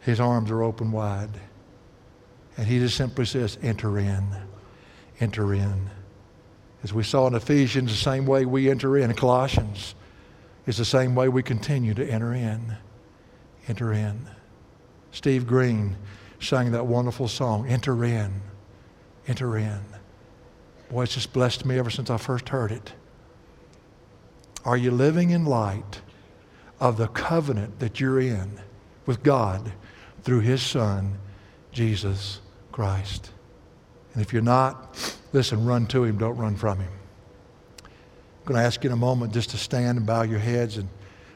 His 0.08 0.20
arms 0.20 0.50
are 0.50 0.62
open 0.62 0.90
wide. 0.90 1.38
And 2.56 2.66
He 2.66 2.78
just 2.78 2.96
simply 2.96 3.26
says, 3.26 3.58
Enter 3.60 3.98
in, 3.98 4.26
enter 5.20 5.52
in. 5.52 5.90
As 6.82 6.94
we 6.94 7.02
saw 7.02 7.26
in 7.26 7.34
Ephesians, 7.34 7.90
the 7.90 7.98
same 7.98 8.24
way 8.24 8.46
we 8.46 8.70
enter 8.70 8.96
in, 8.96 9.12
Colossians, 9.12 9.94
is 10.66 10.78
the 10.78 10.84
same 10.86 11.14
way 11.14 11.28
we 11.28 11.42
continue 11.42 11.92
to 11.92 12.10
enter 12.10 12.32
in. 12.32 12.78
Enter 13.68 13.92
in. 13.92 14.26
Steve 15.12 15.46
Green 15.46 15.94
sang 16.40 16.72
that 16.72 16.86
wonderful 16.86 17.28
song, 17.28 17.68
Enter 17.68 18.02
In, 18.02 18.40
Enter 19.26 19.58
In. 19.58 19.80
Boy, 20.88 21.02
it's 21.02 21.12
just 21.12 21.34
blessed 21.34 21.66
me 21.66 21.78
ever 21.78 21.90
since 21.90 22.08
I 22.08 22.16
first 22.16 22.48
heard 22.48 22.72
it. 22.72 22.94
Are 24.64 24.78
you 24.78 24.90
living 24.90 25.28
in 25.28 25.44
light 25.44 26.00
of 26.80 26.96
the 26.96 27.08
covenant 27.08 27.80
that 27.80 28.00
you're 28.00 28.20
in 28.20 28.58
with 29.04 29.22
God 29.22 29.70
through 30.28 30.40
His 30.40 30.60
Son, 30.60 31.16
Jesus 31.72 32.42
Christ? 32.70 33.30
And 34.12 34.20
if 34.20 34.34
you're 34.34 34.42
not, 34.42 34.94
listen, 35.32 35.64
run 35.64 35.86
to 35.86 36.04
Him, 36.04 36.18
don't 36.18 36.36
run 36.36 36.54
from 36.54 36.80
Him. 36.80 36.92
I'm 37.82 38.44
going 38.44 38.60
to 38.60 38.66
ask 38.66 38.84
you 38.84 38.90
in 38.90 38.92
a 38.92 38.96
moment 38.96 39.32
just 39.32 39.48
to 39.50 39.56
stand 39.56 39.96
and 39.96 40.06
bow 40.06 40.20
your 40.22 40.38
heads 40.38 40.76
and 40.76 40.90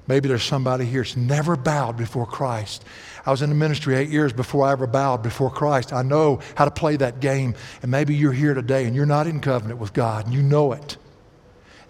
Maybe 0.09 0.28
there's 0.28 0.43
somebody 0.43 0.84
here 0.84 1.03
that's 1.03 1.16
never 1.16 1.55
bowed 1.55 1.97
before 1.97 2.26
Christ. 2.26 2.84
I 3.24 3.30
was 3.30 3.40
in 3.40 3.51
the 3.51 3.55
ministry 3.55 3.95
eight 3.95 4.09
years 4.09 4.32
before 4.32 4.66
I 4.66 4.72
ever 4.72 4.88
bowed 4.88 5.22
before 5.22 5.49
Christ. 5.49 5.93
I 5.93 6.03
know 6.03 6.40
how 6.57 6.64
to 6.64 6.72
play 6.72 6.97
that 6.97 7.20
game. 7.20 7.55
And 7.82 7.90
maybe 7.90 8.12
you're 8.12 8.32
here 8.32 8.53
today 8.53 8.86
and 8.86 8.97
you're 8.97 9.07
not 9.07 9.28
in 9.28 9.40
covenant 9.40 9.78
with 9.78 9.93
God 9.93 10.24
and 10.24 10.34
you 10.34 10.43
know 10.43 10.72
it. 10.72 10.97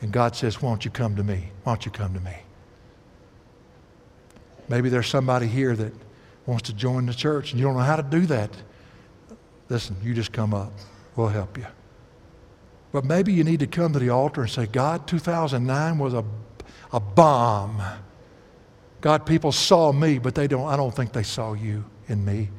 And 0.02 0.12
God 0.12 0.36
says, 0.36 0.60
Why 0.60 0.68
don't 0.68 0.84
you 0.84 0.90
come 0.90 1.16
to 1.16 1.24
me? 1.24 1.48
Why 1.64 1.72
don't 1.72 1.86
you 1.86 1.90
come 1.90 2.12
to 2.12 2.20
me? 2.20 2.36
Maybe 4.68 4.90
there's 4.90 5.08
somebody 5.08 5.46
here 5.46 5.74
that 5.74 5.94
wants 6.46 6.64
to 6.64 6.72
join 6.72 7.06
the 7.06 7.14
church 7.14 7.52
and 7.52 7.60
you 7.60 7.66
don't 7.66 7.76
know 7.76 7.82
how 7.82 7.96
to 7.96 8.02
do 8.02 8.26
that. 8.26 8.50
Listen, 9.68 9.96
you 10.02 10.14
just 10.14 10.32
come 10.32 10.52
up. 10.52 10.72
We'll 11.16 11.28
help 11.28 11.56
you. 11.56 11.66
But 12.92 13.04
maybe 13.04 13.32
you 13.32 13.44
need 13.44 13.60
to 13.60 13.66
come 13.66 13.92
to 13.92 13.98
the 13.98 14.10
altar 14.10 14.42
and 14.42 14.50
say, 14.50 14.66
God, 14.66 15.06
2009 15.06 15.98
was 15.98 16.14
a 16.14 16.24
a 16.92 17.00
bomb. 17.00 17.82
God, 19.00 19.26
people 19.26 19.50
saw 19.50 19.92
me, 19.92 20.18
but 20.18 20.34
they 20.34 20.46
don't, 20.46 20.66
I 20.66 20.76
don't 20.76 20.94
think 20.94 21.12
they 21.12 21.22
saw 21.22 21.54
you 21.54 21.84
in 22.08 22.24
me. 22.24 22.50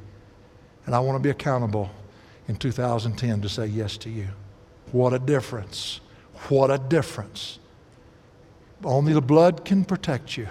And 0.85 0.93
I 0.93 0.99
want 0.99 1.15
to 1.15 1.23
be 1.23 1.29
accountable 1.29 1.89
in 2.47 2.55
2010 2.57 3.41
to 3.41 3.49
say 3.49 3.67
yes 3.67 3.97
to 3.97 4.09
you. 4.09 4.27
What 4.91 5.13
a 5.13 5.19
difference. 5.19 6.01
What 6.49 6.71
a 6.71 6.77
difference. 6.77 7.59
Only 8.83 9.13
the 9.13 9.21
blood 9.21 9.63
can 9.63 9.85
protect 9.85 10.35
you. 10.35 10.49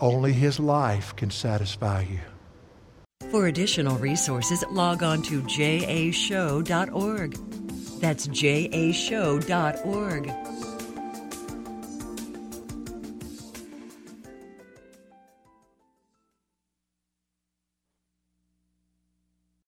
Only 0.00 0.32
his 0.32 0.58
life 0.58 1.14
can 1.16 1.30
satisfy 1.30 2.02
you. 2.02 2.20
For 3.30 3.46
additional 3.46 3.96
resources, 3.98 4.64
log 4.70 5.02
on 5.02 5.22
to 5.22 5.42
jashow.org. 5.42 7.32
That's 8.00 8.26
jashow.org. 8.26 9.44